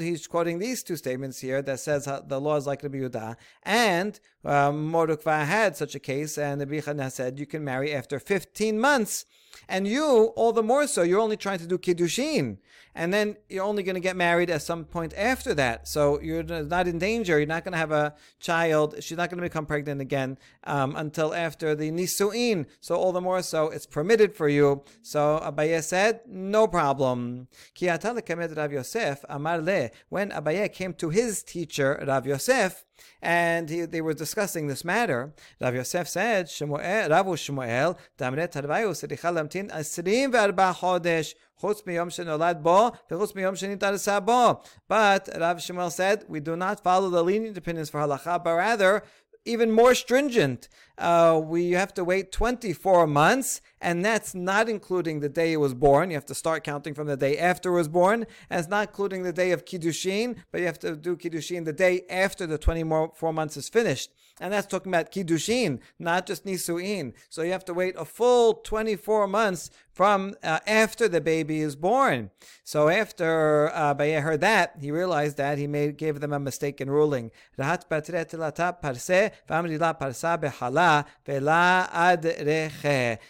[0.00, 3.36] he's quoting these two statements here that says the law is like Rabbi Yehuda.
[3.62, 8.18] And uh, Mordukva had such a case, and the Chanina said you can marry after
[8.18, 9.24] 15 months.
[9.68, 12.58] And you, all the more so, you're only trying to do kiddushin,
[12.94, 15.88] and then you're only going to get married at some point after that.
[15.88, 17.38] So you're not in danger.
[17.38, 18.96] You're not going to have a child.
[19.02, 22.66] She's not going to become pregnant again um, until after the nisuin.
[22.80, 24.82] So all the more so, it's permitted for you.
[25.02, 27.48] So Abaye said, no problem.
[27.80, 29.90] Rav Yosef Amar le.
[30.08, 32.84] When Abaye came to his teacher Rav Yosef,
[33.20, 35.32] and he, they were discussing this matter.
[35.60, 42.62] Rav Yosef said, Rav Shmuel, Damre Tarvayu, Sedicha Lamtin, Asrim Verba Chodesh, Chutz Miyom Shenolad
[42.62, 44.62] Bo, V'chutz Miyom Shenitar Bo.
[44.88, 49.02] But Rav Shmuel said, we do not follow the lenient opinions for halacha, but rather
[49.44, 50.68] even more stringent.
[50.98, 55.74] Uh, we have to wait 24 months, and that's not including the day he was
[55.74, 56.10] born.
[56.10, 58.88] You have to start counting from the day after he was born, and it's not
[58.88, 62.58] including the day of Kiddushin, but you have to do Kiddushin the day after the
[62.58, 64.10] 24 months is finished.
[64.40, 67.12] And that's talking about Kiddushin, not just Nisuin.
[67.28, 71.76] So you have to wait a full 24 months from uh, after the baby is
[71.76, 72.30] born.
[72.64, 76.90] So after uh, Baye heard that, he realized that he made gave them a mistaken
[76.90, 77.30] ruling.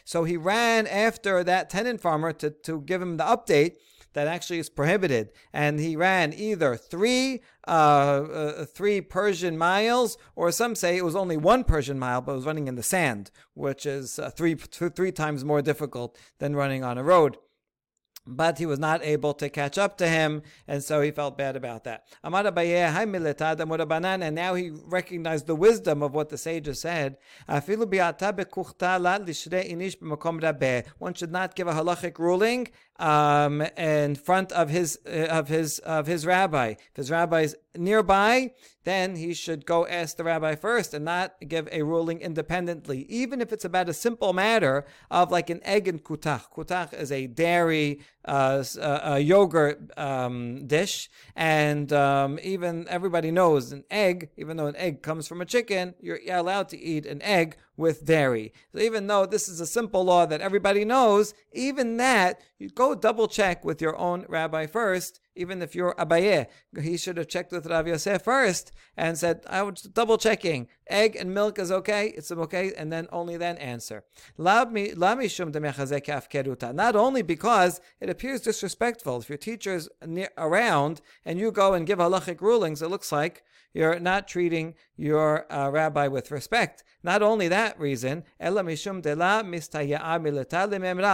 [0.04, 3.76] So he ran after that tenant farmer to, to give him the update
[4.14, 5.30] that actually is prohibited.
[5.52, 11.14] And he ran either three uh, uh, three Persian miles, or some say it was
[11.14, 14.56] only one Persian mile, but it was running in the sand, which is uh, three,
[14.56, 17.38] two, three times more difficult than running on a road
[18.26, 21.56] but he was not able to catch up to him, and so he felt bad
[21.56, 22.06] about that.
[22.22, 22.34] And
[24.34, 27.16] now he recognized the wisdom of what the sages said.
[30.98, 35.78] One should not give a halachic ruling um, in front of his uh, of his
[35.80, 36.74] of his rabbi.
[36.90, 38.52] If his rabbi is nearby,
[38.84, 43.40] then he should go ask the rabbi first and not give a ruling independently, even
[43.40, 46.50] if it's about a simple matter of like an egg and kutach.
[46.54, 53.84] Kutach is a dairy uh, a yogurt um, dish, and um, even everybody knows an
[53.90, 57.56] egg, even though an egg comes from a chicken, you're allowed to eat an egg
[57.76, 58.52] with dairy.
[58.72, 62.94] So even though this is a simple law that everybody knows, even that you go
[62.94, 66.46] double check with your own rabbi first even if you're Abaye,
[66.80, 70.68] he should have checked with Rav Yosef first and said, I was double checking.
[70.88, 74.04] Egg and milk is okay, it's okay, and then only then answer.
[74.36, 74.68] Not
[76.96, 79.18] only because it appears disrespectful.
[79.20, 79.88] If your teacher is
[80.36, 83.42] around and you go and give halachic rulings, it looks like
[83.72, 86.84] you're not treating your uh, rabbi with respect.
[87.02, 88.24] Not only that reason,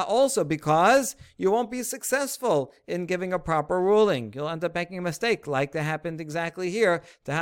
[0.07, 4.33] also because you won't be successful in giving a proper ruling.
[4.35, 7.03] You'll end up making a mistake, like that happened exactly here.
[7.25, 7.33] So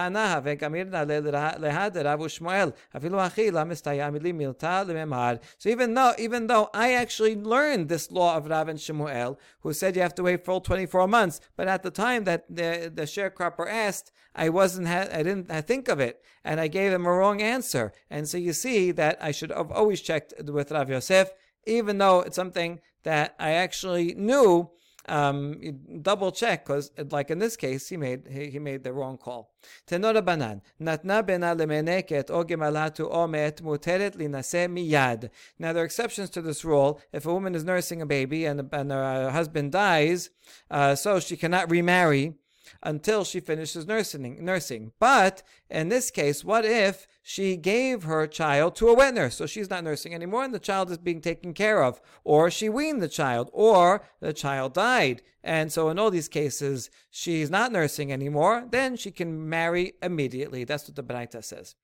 [5.69, 9.97] even though even though I actually learned this law of Rav and Shemuel, who said
[9.97, 13.69] you have to wait full 24 months, but at the time that the, the sharecropper
[13.69, 17.41] asked, I wasn't, ha- I didn't think of it, and I gave him a wrong
[17.41, 17.93] answer.
[18.11, 21.31] And so you see that I should have always checked with Rav Yosef,
[21.67, 24.71] even though it's something that I actually knew.
[25.09, 25.61] Um,
[26.03, 29.55] double check because, like in this case, he made he, he made the wrong call.
[29.89, 35.31] Banan natna bena lemeneket o gemalatu o met muteret linase miyad.
[35.61, 37.01] Now there are exceptions to this rule.
[37.13, 40.31] If a woman is nursing a baby and, and her husband dies,
[40.73, 42.35] uh, so she cannot remarry
[42.83, 44.45] until she finishes nursing.
[44.45, 49.37] Nursing, but in this case, what if she gave her child to a wet nurse,
[49.37, 52.69] so she's not nursing anymore, and the child is being taken care of, or she
[52.69, 57.73] weaned the child, or the child died, and so in all these cases she's not
[57.73, 60.65] nursing anymore, then she can marry immediately.
[60.65, 61.75] That's what the Braita says.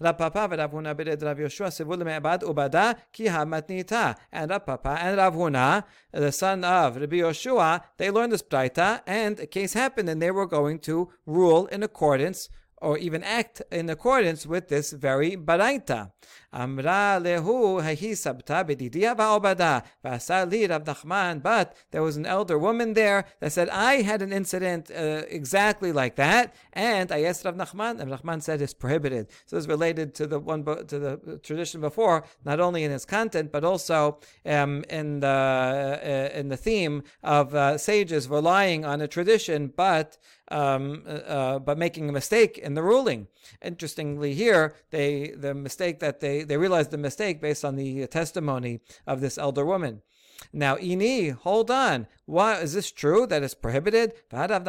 [0.00, 4.16] Rab Papa and Rav Huna berated Rav Yeshua Sevul Me'abad Ubada Ki Hamatnita.
[4.32, 9.02] And Rab Papa and Rav Huna, the son of Rabbi Yeshua, they learned this Braita,
[9.06, 12.48] and a case happened, and they were going to rule in accordance
[12.80, 16.12] or even act in accordance with this very baraita.
[16.52, 21.42] Amra lehu hahi sabta bedidia va'obada v'asali Rav Nachman.
[21.42, 25.92] But there was an elder woman there that said, I had an incident uh, exactly
[25.92, 29.28] like that, and I asked Rav Nachman, Rav Nachman said it's prohibited.
[29.46, 33.52] So it's related to the one to the tradition before, not only in its content
[33.52, 39.08] but also um, in the uh, in the theme of uh, sages relying on a
[39.08, 40.18] tradition, but
[40.50, 43.28] um, uh, uh, but making a mistake in the ruling.
[43.62, 48.80] Interestingly, here they the mistake that they they realized the mistake based on the testimony
[49.06, 50.02] of this elder woman.
[50.52, 52.06] Now, ini, hold on.
[52.26, 54.14] Why is this true that it's prohibited?
[54.30, 54.62] Did Rav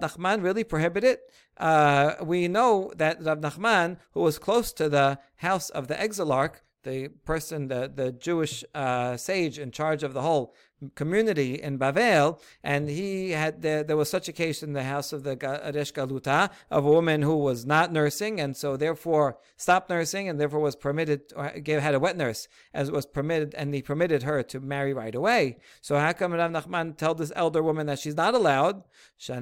[0.00, 1.20] Nachman really prohibit it?
[1.56, 6.60] Uh, we know that Rav Nachman, who was close to the house of the exilarch,
[6.84, 10.54] the person, the, the Jewish uh, sage in charge of the whole
[10.94, 12.96] community in Bavel, and mm-hmm.
[12.96, 16.50] he had there, there was such a case in the house of the Aresh Galuta
[16.70, 20.76] of a woman who was not nursing, and so therefore stopped nursing, and therefore was
[20.76, 24.92] permitted or had a wet nurse as was permitted, and he permitted her to marry
[24.92, 25.58] right away.
[25.80, 28.82] So how come Rav Nachman told this elder woman that she's not allowed?
[29.18, 29.40] No,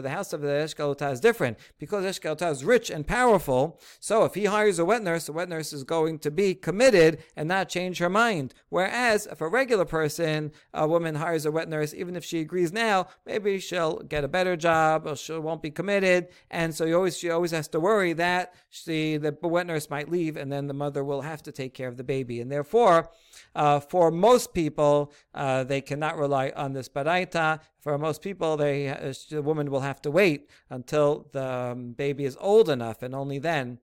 [0.00, 3.80] the house of the Aresh Galuta is different because Aresh Galuta is rich and powerful.
[3.98, 7.22] So if he hires a wet nurse, the wet nurse is going to be committed
[7.36, 8.54] and not change her mind.
[8.68, 12.72] Whereas if a regular person, a woman hires a wet nurse, even if she agrees
[12.72, 16.28] now, maybe she'll get a better job or she won't be committed.
[16.50, 20.36] And so always, she always has to worry that she, the wet nurse might leave
[20.36, 22.40] and then the mother will have to take care of the baby.
[22.40, 23.10] And therefore,
[23.54, 27.60] uh, for most people, uh, they cannot rely on this baraita.
[27.80, 28.86] For most people, they,
[29.30, 33.38] the woman will have to wait until the um, baby is old enough and only
[33.38, 33.78] then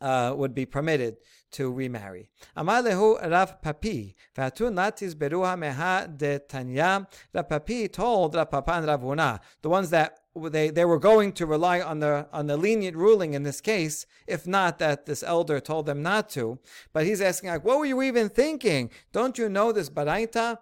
[0.00, 1.16] uh, would be permitted
[1.51, 2.29] to remarry.
[2.55, 7.07] Amalehu Rav Papi, Vatun Latis Beruha Meha de Tanya.
[7.33, 11.31] Rav Papi told Rav Papa and Rav Huna, the ones that they, they were going
[11.33, 15.23] to rely on the on the lenient ruling in this case, if not that this
[15.23, 16.59] elder told them not to.
[16.93, 18.91] But he's asking like, what were you even thinking?
[19.11, 20.59] Don't you know this baraita?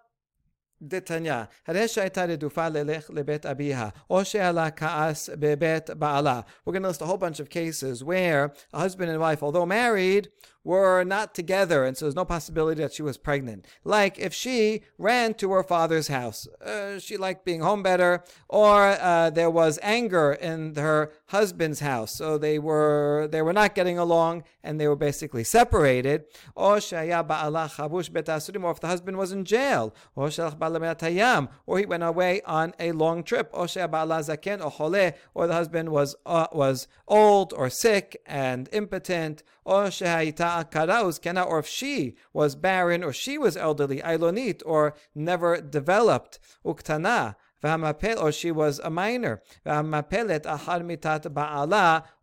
[0.82, 6.40] דתניא, הרי שהייתה רדופה ללך לבית אביה, או שעלה כעס בבית בעלה.
[6.66, 9.64] We're going to list a whole bunch of cases where a husband and wife, although
[9.64, 10.28] married,
[10.63, 13.65] were not together, and so there's no possibility that she was pregnant.
[13.83, 18.97] Like if she ran to her father's house, uh, she liked being home better, or
[18.99, 23.97] uh, there was anger in her husband's house, so they were they were not getting
[23.97, 26.25] along, and they were basically separated.
[26.55, 30.29] Or if the husband was in jail, or
[31.65, 33.67] or he went away on a long trip, or
[35.47, 42.55] the husband was uh, was old or sick and impotent, or or if she was
[42.55, 49.41] barren, or she was elderly, ailonit, or never developed, uktana, or she was a minor,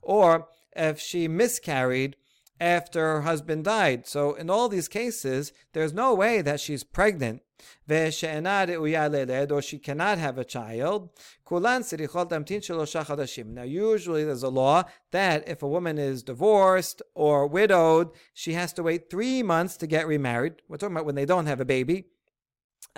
[0.02, 2.16] or if she miscarried
[2.60, 4.06] after her husband died.
[4.06, 7.42] So in all these cases, there's no way that she's pregnant.
[9.50, 11.10] Or she cannot have a child.
[13.54, 18.72] Now, usually there's a law that if a woman is divorced or widowed, she has
[18.74, 20.54] to wait three months to get remarried.
[20.68, 22.06] We're talking about when they don't have a baby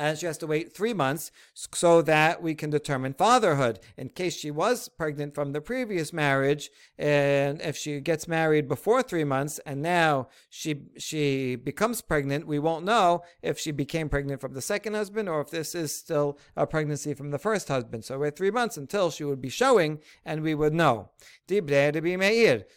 [0.01, 3.79] and she has to wait three months so that we can determine fatherhood.
[3.99, 9.03] In case she was pregnant from the previous marriage, and if she gets married before
[9.03, 14.41] three months and now she she becomes pregnant, we won't know if she became pregnant
[14.41, 18.07] from the second husband or if this is still a pregnancy from the first husband.
[18.07, 21.11] So wait three months until she would be showing, and we would know.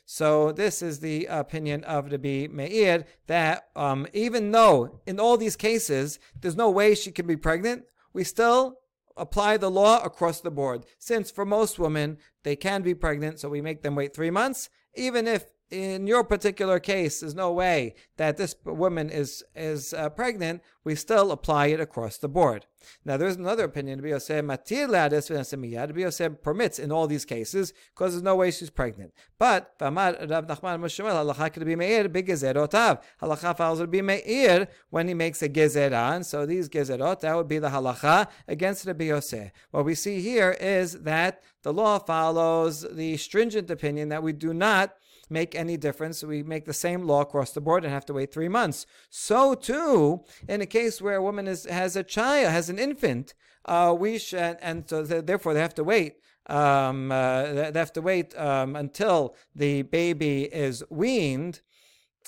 [0.06, 5.56] So this is the opinion of Rabbi Meir that um, even though in all these
[5.56, 7.84] cases there's no way she can be pregnant,
[8.14, 8.80] we still
[9.16, 10.86] apply the law across the board.
[10.98, 14.70] Since for most women, they can be pregnant, so we make them wait three months,
[14.96, 20.10] even if in your particular case, there's no way that this woman is is uh,
[20.10, 20.62] pregnant.
[20.84, 22.68] We still apply it across the board.
[23.06, 24.00] Now, there's another opinion.
[24.00, 28.70] Rabbi Yosef matir Rabbi Yosef permits in all these cases because there's no way she's
[28.70, 29.14] pregnant.
[29.40, 32.08] But Rav Nachman halacha could be meir.
[32.10, 37.48] Halacha follows be meir when he makes a gezerah, and so these gezerot that would
[37.48, 39.52] be the halacha against Rabbi Yosef.
[39.72, 44.54] What we see here is that the law follows the stringent opinion that we do
[44.54, 44.96] not
[45.34, 46.24] make any difference.
[46.24, 48.86] We make the same law across the board and have to wait three months.
[49.10, 53.34] So too, in a case where a woman is, has a child, has an infant,
[53.66, 56.14] uh, we should, and so therefore they have to wait.
[56.48, 61.62] Um, uh, they have to wait um, until the baby is weaned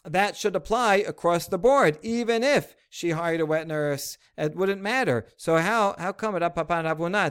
[0.06, 4.18] that should apply across the board, even if she hired a wet nurse.
[4.38, 5.26] It wouldn't matter.
[5.38, 6.86] So how how come it up upon?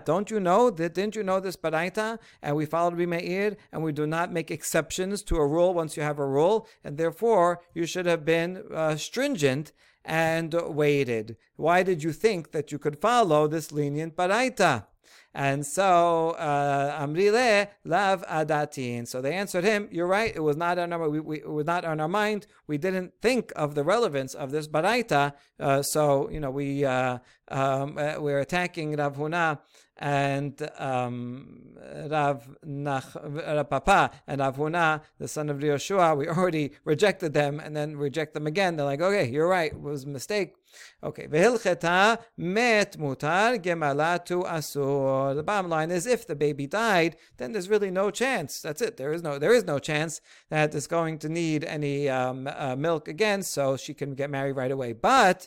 [0.04, 0.94] Don't you know that?
[0.94, 2.18] Didn't you know this baraita?
[2.42, 6.02] And we followed Meir, and we do not make exceptions to a rule once you
[6.02, 9.72] have a rule, and therefore you should have been uh, stringent
[10.04, 11.36] and waited.
[11.56, 14.86] Why did you think that you could follow this lenient baraita?
[15.34, 19.06] And so uh, Amrile lav adatin.
[19.06, 20.34] So they answered him, "You're right.
[20.34, 22.46] It was not on our we, we, it was not on our mind.
[22.66, 25.34] We didn't think of the relevance of this baraita.
[25.58, 29.58] Uh, so you know we uh, um, uh, we're attacking Rav Huna
[29.98, 31.76] and um,
[32.08, 37.60] Rav, Nach, Rav Papa and Rav Huna, the son of Yoshua, we already rejected them
[37.60, 38.76] and then reject them again.
[38.76, 40.54] They're like, okay, you're right, it was a mistake.
[41.02, 45.36] Okay, vehilcheta met mutar gemalatu asur.
[45.36, 48.60] The bottom line is, if the baby died, then there's really no chance.
[48.60, 48.96] That's it.
[48.96, 50.20] There is no there is no chance
[50.50, 54.56] that it's going to need any um, uh, milk again, so she can get married
[54.56, 54.94] right away.
[54.94, 55.46] But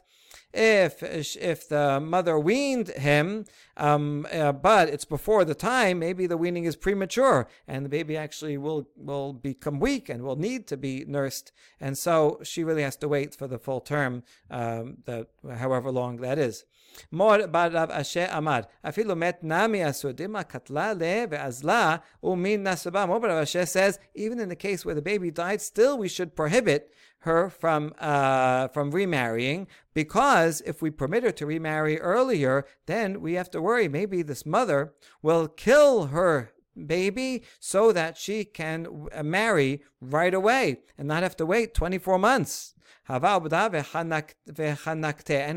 [0.53, 3.45] if if the mother weaned him,
[3.75, 8.17] um, uh, but it's before the time, maybe the weaning is premature, and the baby
[8.17, 12.83] actually will will become weak and will need to be nursed, and so she really
[12.83, 15.27] has to wait for the full term, um, the
[15.57, 16.65] however long that is.
[17.11, 23.07] Bar Rav Ashi Amar, afilu met nami asudima katla le ve'azla umin nasaba.
[23.07, 26.35] Mor Rav Ashi says, even in the case where the baby died, still we should
[26.35, 33.21] prohibit her from uh, from remarrying because if we permit her to remarry earlier, then
[33.21, 36.51] we have to worry maybe this mother will kill her
[36.85, 42.19] baby so that she can uh, marry right away and not have to wait 24
[42.19, 42.73] months.
[43.09, 43.25] And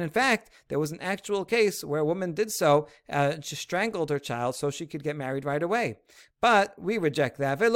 [0.00, 2.88] in fact, there was an actual case where a woman did so.
[3.08, 5.96] Uh, she strangled her child so she could get married right away.
[6.40, 7.60] But we reject that.
[7.60, 7.72] In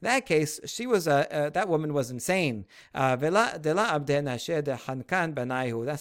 [0.00, 2.64] that case, she was a, uh, that woman was insane.
[2.94, 3.32] Uh, that's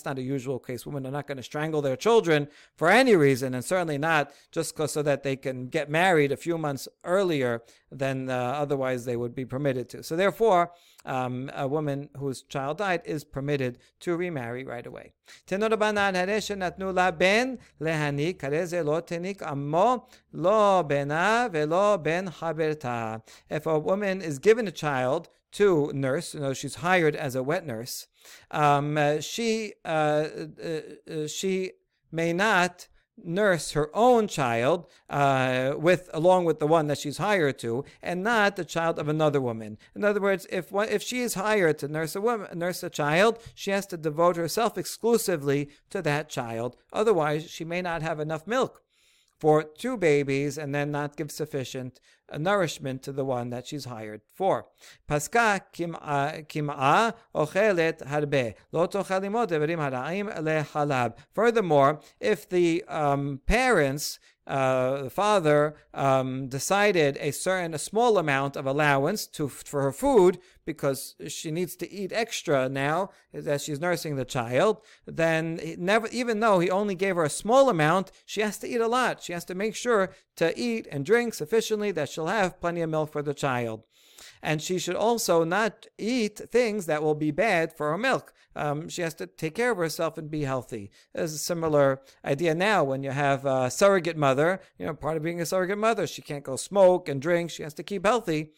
[0.06, 0.86] not a usual case.
[0.86, 4.78] Women are not going to strangle their children for any reason, and certainly not just
[4.88, 7.62] so that they can get married a few months earlier
[7.92, 10.02] than uh, otherwise they would be permitted to.
[10.02, 10.72] So therefore,
[11.06, 15.14] um, a woman whose child died is permitted to remarry right away.
[23.50, 27.44] If a woman is given a child to nurse, you know, she's hired as a
[27.44, 28.08] wet nurse,
[28.52, 30.28] um, uh, she, uh,
[30.64, 30.80] uh,
[31.10, 31.72] uh she
[32.12, 32.88] may not
[33.24, 38.24] nurse her own child uh, with along with the one that she's hired to, and
[38.24, 39.78] not the child of another woman.
[39.96, 43.40] In other words, if if she is hired to nurse a woman, nurse a child,
[43.54, 46.76] she has to devote herself exclusively to that child.
[46.92, 48.82] Otherwise, she may not have enough milk
[49.40, 52.00] for two babies and then not give sufficient
[52.38, 54.66] nourishment to the one that she's hired for.
[55.10, 58.56] Paska kim'a ochelet harbe.
[58.72, 60.26] Lo hara'im
[61.34, 68.56] Furthermore, if the um, parents uh, the father um, decided a certain a small amount
[68.56, 73.80] of allowance to for her food because she needs to eat extra now as she's
[73.80, 78.42] nursing the child then never even though he only gave her a small amount she
[78.42, 81.92] has to eat a lot she has to make sure to eat and drink sufficiently
[81.92, 83.84] that she'll have plenty of milk for the child
[84.42, 88.88] and she should also not eat things that will be bad for her milk um,
[88.88, 90.90] she has to take care of herself and be healthy.
[91.14, 94.62] There's a similar idea now when you have a surrogate mother.
[94.80, 97.52] You know, part of being a surrogate mother, she can't go smoke and drink.
[97.52, 98.54] She has to keep healthy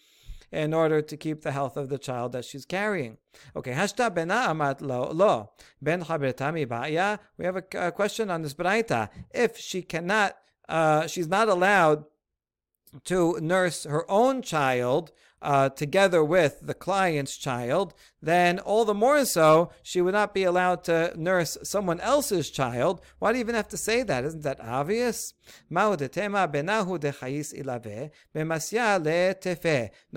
[0.51, 3.17] in order to keep the health of the child that she's carrying.
[3.55, 5.51] Okay, hashta bena amat lo lo
[5.81, 7.19] ben chabretami ba'ya.
[7.37, 9.09] We have a, a, question on this braita.
[9.31, 12.05] If she cannot, uh, she's not allowed
[13.05, 15.11] to nurse her own child
[15.41, 20.43] uh, together with the client's child, then all the more so she would not be
[20.43, 23.01] allowed to nurse someone else's child.
[23.19, 24.23] Why do you even have to say that?
[24.23, 25.33] Isn't that obvious?
[25.69, 25.95] No,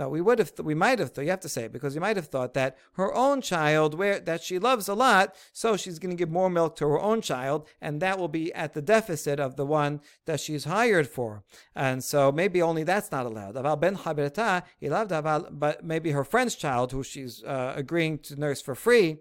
[0.09, 2.17] we would have, we might have thought, you have to say it because you might
[2.17, 6.11] have thought that her own child, where that she loves a lot, so she's going
[6.11, 9.41] to give more milk to her own child, and that will be at the deficit
[9.41, 11.43] of the one that she's hired for.
[11.75, 13.55] And so maybe only that's not allowed.
[13.55, 18.61] Aval ben haberta ilav but maybe her friend's child, who she's uh, agreeing to nurse
[18.61, 19.19] for free,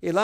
[0.00, 0.14] if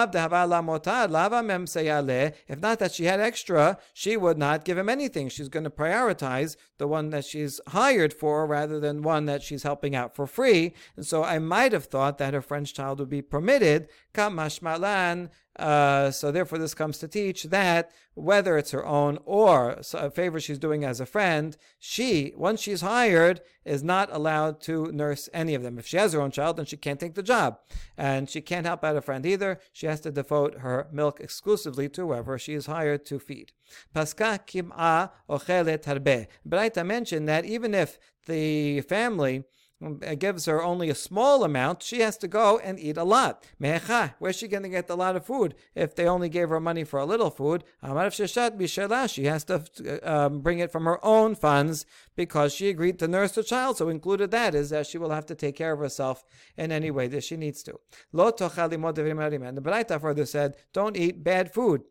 [2.60, 5.28] not that she had extra, she would not give him anything.
[5.28, 9.62] She's going to prioritize the one that she's hired for rather than one that she's
[9.62, 10.74] helping out for free.
[10.96, 13.88] And so I might have thought that her French child would be permitted.
[14.14, 20.10] Kamashmalan uh, so therefore, this comes to teach that whether it's her own or a
[20.10, 25.28] favor she's doing as a friend, she, once she's hired, is not allowed to nurse
[25.32, 25.78] any of them.
[25.78, 27.58] If she has her own child, then she can't take the job,
[27.96, 29.58] and she can't help out a friend either.
[29.72, 33.52] She has to devote her milk exclusively to whoever she is hired to feed.
[33.94, 36.26] Paska kim'a ochelet harbe.
[36.48, 39.44] Braita mentioned that even if the family
[39.82, 43.04] Mm, uh, gives her only a small amount, she has to go and eat a
[43.04, 43.46] lot.
[43.58, 46.60] Mecha, where's she going to get a lot of food if they only gave her
[46.60, 47.64] money for a little food?
[47.82, 49.64] She has to
[50.04, 53.78] uh, um, bring it from her own funds because she agreed to nurse the child.
[53.78, 56.24] So included that is that she will have to take care of herself
[56.58, 57.80] in any way that she needs to.
[58.12, 58.28] And
[59.56, 61.84] the Braita further said, don't eat bad food.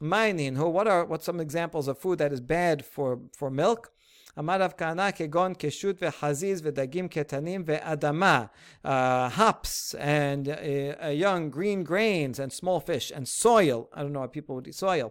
[0.00, 3.92] Mining, who what are what some examples of food that is bad for, for milk?
[4.39, 8.45] אמר רב כהנא כגון קשות וחזיז ודגים קטנים ואדמה,
[8.85, 8.89] uh,
[9.37, 13.89] hops and uh, young green grains and small fish and soil.
[13.93, 15.09] I don't know why people would eat soil.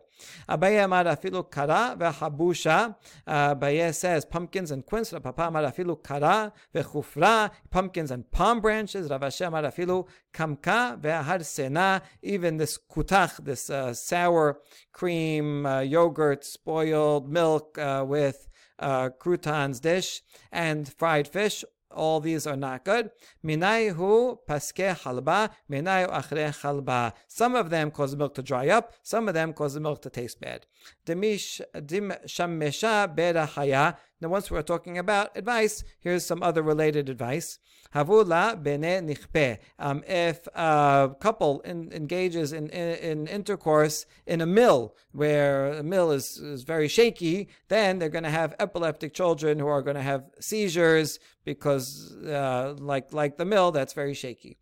[0.48, 2.86] אביי אמר אפילו קרה וחבושה.
[3.28, 5.12] Abaye says pumpkins and quince.
[5.12, 9.10] Rav Papa אמר אפילו קרה וחופרה, pumpkins and palm branches.
[9.10, 10.04] Rav Ashi אמר אפילו
[10.36, 11.98] kamka והרסנה.
[12.22, 14.58] Even this kutach, this uh, sour
[14.92, 18.48] cream, uh, yogurt, spoiled milk uh, with
[18.83, 20.21] uh, croutons dish,
[20.51, 21.63] and fried fish.
[21.95, 23.11] All these are not good.
[23.45, 27.13] Minayhu paske halba, minayu achre halba.
[27.27, 28.93] Some of them cause the milk to dry up.
[29.03, 30.65] Some of them cause the milk to taste bad.
[31.05, 33.95] Demish dim shammesha beda haya.
[34.23, 37.59] Now, once we're talking about advice, here's some other related advice.
[37.93, 39.59] Havula bene nichpe.
[39.77, 45.83] Um, if a couple in, engages in, in, in, intercourse in a mill where the
[45.83, 49.97] mill is, is very shaky, then they're going to have epileptic children who are going
[49.97, 54.57] to have seizures because, uh, like like the mill, that's very shaky.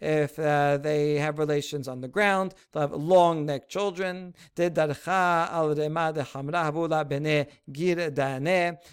[0.00, 4.34] If uh, they have relations on the ground, they'll have long necked children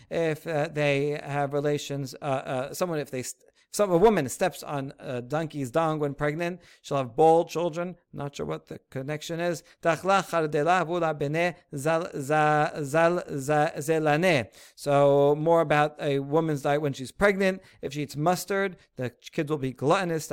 [0.10, 3.24] if uh, they have relations, uh, uh, someone, if they
[3.76, 7.96] some a woman steps on a donkey's dung when pregnant, she'll have bald children.
[8.16, 9.62] Not sure what the connection is.
[14.76, 17.62] So more about a woman's diet when she's pregnant.
[17.82, 20.32] If she eats mustard, the kids will be gluttonous.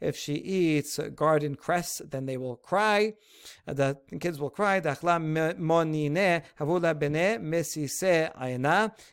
[0.00, 3.14] If she eats garden cress, then they will cry.
[3.66, 4.80] Uh, the kids will cry.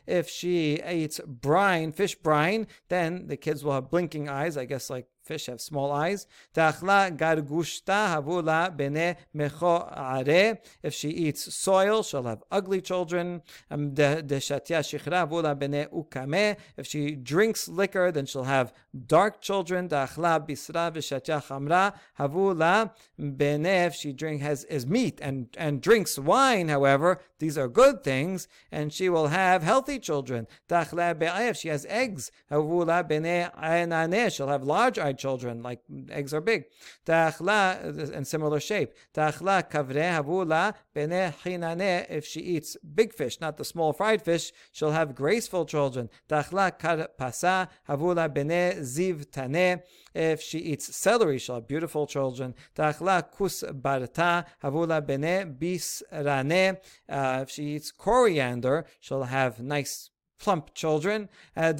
[0.06, 4.88] If she eats brine, fish brine, then the kids will have blinking eyes, I guess
[4.88, 6.26] like fish have small eyes.
[6.54, 10.58] Ta'achla gargushta havula bene mecho are.
[10.82, 13.42] If she eats soil, she'll have ugly children.
[13.70, 16.56] Um, shichra havula bene ukame.
[16.76, 18.72] If she drinks liquor, then she'll have
[19.06, 19.88] dark children.
[19.88, 23.86] Ta'achla bisra chamra havula bene.
[23.86, 28.48] If she drink has is meat and and drinks wine, however, these are good things,
[28.72, 30.46] and she will have healthy children.
[30.68, 31.56] Ta'achla be'ayef.
[31.56, 32.30] She has eggs.
[32.50, 35.80] Havula bene she'll have large-eyed children, like
[36.10, 36.64] eggs are big.
[37.04, 38.92] Ta'achla, in similar shape.
[39.14, 44.52] Ta'achla kavre havula bene chinane, if she eats big fish, not the small fried fish,
[44.72, 46.08] she'll have graceful children.
[46.28, 49.82] Ta'achla karpasa havula bene ziv tane,
[50.14, 52.54] if she eats celery, she'll have beautiful children.
[52.74, 56.78] Ta'achla kus barta havula bene bis rane,
[57.08, 61.28] uh, uh, if she eats coriander, she'll have nice plump children.
[61.56, 61.78] If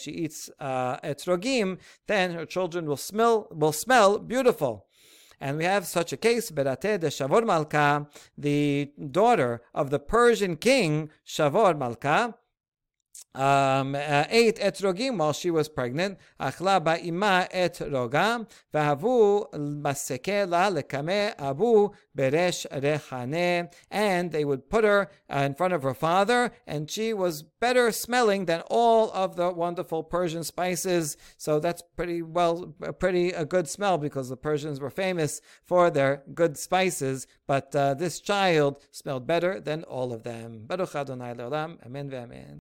[0.00, 4.86] she eats uh, etrogim, then her children will smell will smell beautiful.
[5.40, 8.06] And we have such a case, Berate de Shavor Malka,
[8.38, 12.34] the daughter of the Persian king Shavor Malka,
[13.34, 16.18] um, uh, ate etrogim while she was pregnant.
[16.40, 23.72] Achla ba'ima etroga v'havu maseke la lekame abu beresh rechane.
[23.90, 27.90] And they would put her uh, in front of her father, and she was better
[27.92, 31.16] smelling than all of the wonderful Persian spices.
[31.36, 36.22] So that's pretty well, pretty a good smell because the Persians were famous for their
[36.34, 37.26] good spices.
[37.46, 40.64] But uh, this child smelled better than all of them.
[40.66, 41.84] Baruch Adonai Leolam.
[41.84, 42.63] Amen ve'amen.